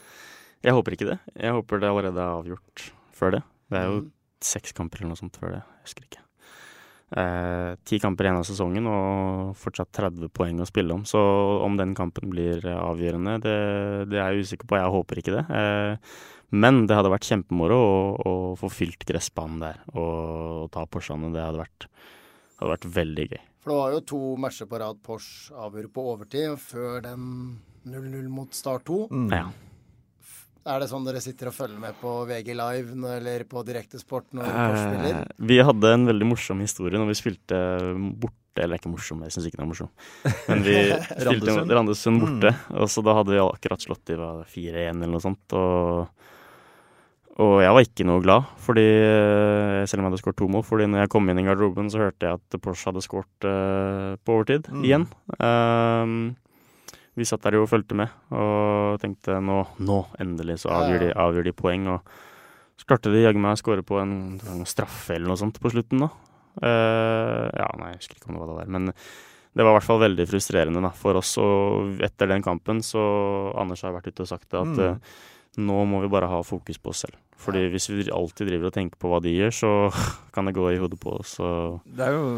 [0.67, 1.21] Jeg håper ikke det.
[1.39, 3.45] Jeg håper det allerede er avgjort før det.
[3.71, 4.11] Det er jo Mm.
[4.43, 5.63] seks kamper eller noe sånt før det.
[5.63, 6.25] Jeg husker ikke.
[7.09, 11.07] Eh, ti kamper igjen av sesongen og fortsatt 30 poeng å spille om.
[11.09, 11.21] Så
[11.65, 13.55] om den kampen blir avgjørende, det,
[14.13, 14.81] det er jeg usikker på.
[14.81, 15.45] Jeg håper ikke det.
[15.49, 16.19] Eh,
[16.59, 17.95] men det hadde vært kjempemoro å,
[18.25, 21.33] å få fylt gressbanen der og ta Porschene.
[21.35, 21.89] Det hadde vært,
[22.61, 23.41] hadde vært veldig gøy.
[23.59, 27.25] For det var jo to matcher på rad Porsch avgjorde på overtid, og før den
[27.89, 29.01] 0-0 mot Start 2.
[29.33, 29.49] Ja.
[30.69, 34.51] Er det sånn dere sitter og følger med på VG Live eller på Direktesport når
[34.53, 35.23] Porsche spiller?
[35.23, 37.61] Eh, vi hadde en veldig morsom historie når vi spilte
[38.21, 38.37] borte.
[38.59, 39.91] Eller ikke morsom, jeg syns ikke den er morsom.
[40.49, 40.77] Men vi
[41.23, 42.21] spilte Randesund.
[42.25, 45.55] borte, borte, og så da hadde vi akkurat slått i hva, 4-1 eller noe sånt.
[45.55, 46.09] Og,
[47.39, 50.65] og jeg var ikke noe glad, fordi, eh, selv om jeg hadde skåret to mål.
[50.67, 54.19] Fordi når jeg kom inn i garderoben, så hørte jeg at Porsche hadde skåret uh,
[54.27, 54.83] på overtid Mm.
[54.91, 55.07] igjen.
[55.39, 56.19] Ehm,
[57.19, 61.49] vi satt der og fulgte med og tenkte nå, nå endelig så avgjør de, avgjør
[61.51, 61.89] de poeng.
[61.97, 62.13] Og
[62.79, 64.13] så klarte de jaggu meg å skåre på en,
[64.53, 66.11] en straffe eller noe sånt på slutten, da.
[66.59, 69.77] Uh, ja, nei, jeg husker ikke om det var det der, men det var i
[69.79, 71.33] hvert fall veldig frustrerende da, for oss.
[71.43, 73.03] Og etter den kampen så
[73.59, 74.85] Anders har vært ute og sagt det, at Mm.
[74.87, 75.25] eh,
[75.59, 77.17] nå må vi bare ha fokus på oss selv.
[77.39, 79.71] Fordi hvis vi alltid driver og tenker på hva de gjør, så
[80.35, 81.37] kan det gå i hodet på oss.
[81.39, 82.29] Det er jo,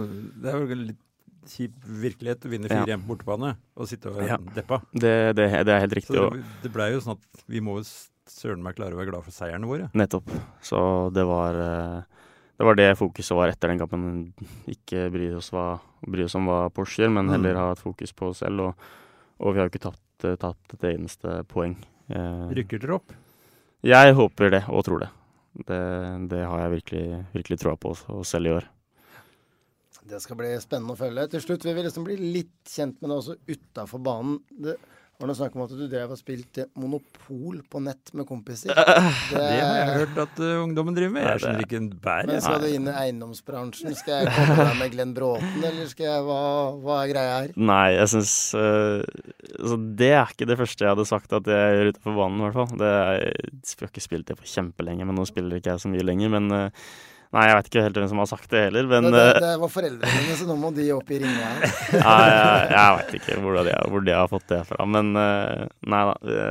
[0.40, 1.00] det er jo litt
[1.46, 2.84] kjip virkelighet å vinne Ja.
[2.84, 4.36] 4-1 på bortebane og sitte og Ja.
[4.36, 4.80] deppa.
[4.92, 6.30] det, det, det er helt Så riktig.
[6.32, 7.84] det, det blei jo sånn at vi må jo
[8.30, 9.90] søren meg klare å være glad for seierne våre.
[9.94, 10.28] nettopp.
[10.62, 12.02] Så det var eh,
[12.60, 14.32] det var det fokuset var etter den kampen.
[14.68, 17.32] Ikke bry oss, hva, bry oss om hva Porsche gjør, men Mm.
[17.32, 18.60] heller ha et fokus på oss selv.
[18.60, 18.74] Og,
[19.40, 21.76] og vi har jo ikke tatt, eh, tatt et eneste poeng.
[22.10, 23.12] Eh, Rykker dere opp?
[23.82, 25.08] Jeg håper det, og tror det.
[25.66, 28.64] Det, det har jeg virkelig, virkelig troa på oss selv i år.
[30.08, 31.28] Det skal bli spennende å følge.
[31.34, 34.40] Til slutt vil vi liksom bli litt kjent med det også utafor banen.
[34.48, 34.78] Det
[35.20, 38.72] var noe snakk om at du drev og spilte Monopol på nett med kompiser.
[39.34, 41.26] Det har jeg hørt at uh, ungdommen driver med.
[41.28, 42.30] Jeg skjønner ikke en bær.
[42.30, 43.92] Men skal du inn i eiendomsbransjen?
[43.98, 46.40] Skal jeg komme deg med Glenn Bråten, eller skal jeg Hva,
[46.80, 47.54] hva er greia her?
[47.60, 51.92] Nei, jeg syns altså, Det er ikke det første jeg hadde sagt at jeg gjør
[51.92, 52.74] utenfor banen, i hvert fall.
[52.80, 55.92] Det er, jeg har ikke spilt det på kjempelenge, men nå spiller ikke jeg så
[55.92, 56.32] mye lenger.
[56.38, 56.90] Men eh,
[57.30, 59.42] Nei, jeg vet ikke helt hvem som har sagt det heller, men Det, det, eh,
[59.44, 61.74] det var foreldrene dine, så nå må de opp i ringa her.
[62.08, 64.86] Nei, jeg, jeg veit ikke hvor de, hvor de har fått det fra.
[64.96, 66.16] Men eh, nei da.
[66.26, 66.48] Det,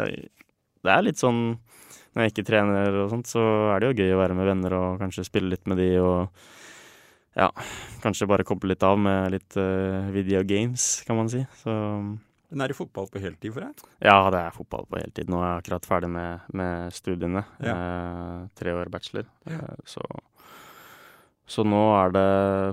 [0.88, 1.42] det er litt sånn
[2.16, 4.78] Når jeg ikke trener og sånt, så er det jo gøy å være med venner
[4.78, 6.48] og kanskje spille litt med de og
[7.38, 7.50] ja,
[8.04, 11.44] kanskje bare koble litt av med litt uh, video games, kan man si.
[11.62, 13.84] Så Men er det fotball på heltid for deg?
[14.04, 15.30] ja, det er fotball på heltid.
[15.30, 17.46] Nå er jeg akkurat ferdig med, med studiene.
[17.64, 17.76] Ja.
[17.76, 19.30] Eh, tre år bachelor.
[19.46, 19.62] Ja.
[19.62, 20.04] Eh, så,
[21.50, 22.26] så nå er det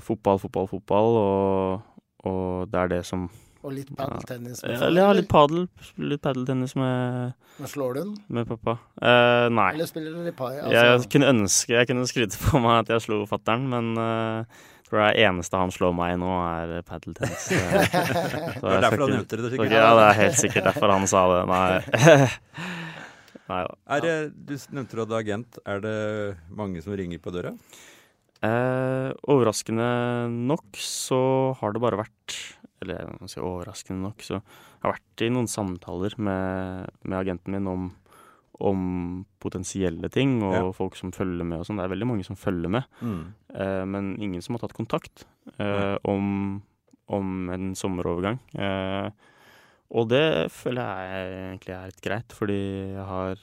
[0.05, 3.27] fotball, fotball, fotball, og, og det er det som
[3.66, 4.61] Og litt padeltennis.
[4.62, 5.64] Ja, ja, litt padel.
[5.99, 8.12] Litt padeltennis med, Men slår du den?
[8.37, 8.77] med pappa.
[9.01, 9.70] Eh, nei.
[9.74, 10.53] Eller spiller du litt pai?
[10.61, 14.45] Jeg jeg kunne ønske jeg kunne skryte på meg at jeg slo fatter'n, men uh,
[14.45, 17.49] jeg tror det er eneste han slår meg i nå, er padeltennis.
[17.51, 19.51] Det er var derfor han nevnte det.
[19.51, 19.66] sikkert.
[19.66, 21.43] ikke- Ja, det er helt sikkert derfor han sa det.
[21.51, 22.31] Nei.
[23.51, 23.74] Nei da.
[23.97, 24.14] Er det,
[24.47, 25.59] du nevnte du hadde agent.
[25.66, 25.97] Er det
[26.55, 27.53] mange som ringer på døra?
[28.45, 29.87] Eh, overraskende
[30.28, 32.34] nok så har det bare vært
[32.82, 37.16] Eller jeg må si overraskende nok, så jeg har vært i noen samtaler med, med
[37.22, 37.87] agenten min om,
[38.61, 38.82] om
[39.41, 40.72] potensielle ting, og Ja.
[40.76, 41.80] folk som følger med og sånn.
[41.80, 42.84] Det er veldig mange som følger med,
[43.57, 45.24] eh, men ingen som har tatt kontakt
[45.59, 46.61] eh, om,
[47.09, 48.39] om en sommerovergang.
[48.55, 49.09] Eh,
[49.97, 52.61] og det føler jeg egentlig er litt greit, fordi
[52.93, 53.37] jeg har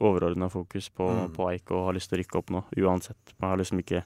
[0.00, 1.30] overordna fokus på, Mm.
[1.36, 3.36] på Eik og har lyst til å rykke opp nå, uansett.
[3.40, 4.02] Man har liksom ikke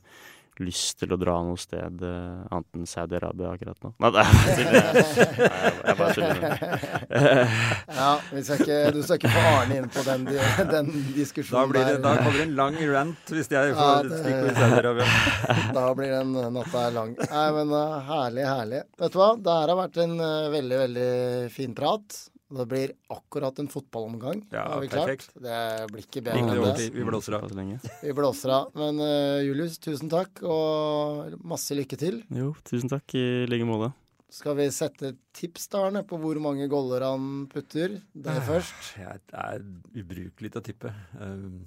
[0.61, 3.95] lyst til å dra noe sted uh, annet enn Saudi-Arabia akkurat nå.
[4.03, 4.66] Nei, det er bare tull.
[4.76, 7.55] Nei, jeg- bare tuller.
[7.97, 10.26] ja, vi skal ikke, du skal ikke få Arne inn på den,
[10.74, 14.20] den Da, diskusjonen blir det, da kommer det en lang rant hvis jeg får ja,
[14.20, 15.09] stikke i Saudi-Arabia.
[15.80, 17.14] Da blir den natta lang.
[17.24, 18.82] Nei, men uh, herlig, herlig.
[19.01, 19.30] Vet du hva?
[19.41, 21.09] Det her har vært en uh, veldig, veldig
[21.57, 22.20] fin prat.
[22.51, 25.07] Det blir akkurat en fotballomgang, Ja, har vi klart.
[25.07, 25.35] perfekt.
[25.39, 25.59] Det
[25.93, 26.89] blir ikke bedre det enn det.
[26.97, 27.45] vi blåser av.
[27.49, 27.77] Så lenge.
[28.03, 28.73] Vi blåser av.
[28.75, 32.23] Men uh, Julius, tusen takk, og masse lykke til.
[32.35, 33.93] Jo, tusen takk i like måte.
[34.31, 37.97] Skal vi sette et tips da, Arne, på hvor mange goller han putter?
[38.15, 38.93] Det først.
[38.99, 39.65] Jeg er
[39.99, 40.93] ubrukelig til å tippe.
[41.19, 41.63] Um,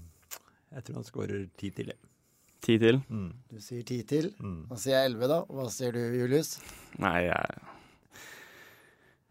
[0.74, 2.00] Jeg tror han skårer ti til, jeg.
[2.64, 3.00] Ti til.
[3.12, 3.32] Mm.
[3.52, 4.32] Du sier ti til.
[4.40, 4.62] Mm.
[4.70, 5.42] Da sier jeg elleve, da.
[5.52, 6.56] Hva sier du, Julius?
[7.04, 7.64] Nei, jeg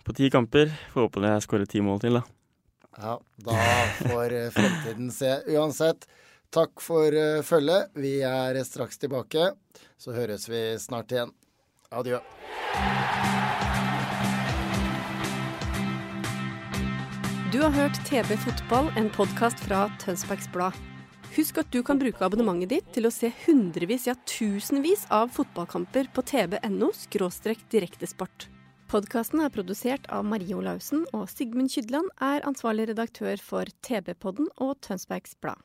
[0.05, 2.23] På ti kamper får håpe jeg skårer ti mål til, da.
[2.99, 3.15] Ja,
[3.47, 3.59] da
[4.03, 5.31] får eh, fremtiden se.
[5.55, 6.09] Uansett,
[6.53, 7.93] takk for uh, følget.
[7.95, 9.53] Vi er straks tilbake.
[9.97, 11.31] Så høres vi snart igjen.
[11.93, 12.19] Adjø.
[17.53, 20.77] Du har hørt TV Fotball, en podkast fra Tønsbergs Blad.
[21.37, 26.11] Husk at du kan bruke abonnementet ditt til å se hundrevis, ja tusenvis av fotballkamper
[26.13, 26.91] på tb.no
[27.73, 28.52] direktesport.
[28.93, 34.75] Podkasten er produsert av Marie Olaussen, og Sigmund Kydland er ansvarlig redaktør for TV-podden og
[34.85, 35.57] Tønsbergs Blad.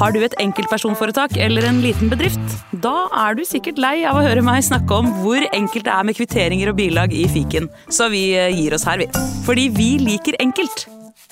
[0.00, 2.40] Har du et enkeltpersonforetak eller en liten bedrift?
[2.72, 6.08] Da er du sikkert lei av å høre meg snakke om hvor enkelt det er
[6.08, 9.10] med kvitteringer og bilag i fiken, så vi eh, gir oss her, vi.
[9.44, 10.86] Fordi vi liker enkelt.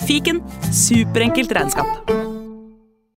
[0.05, 2.13] Fiken superenkelt regnskap.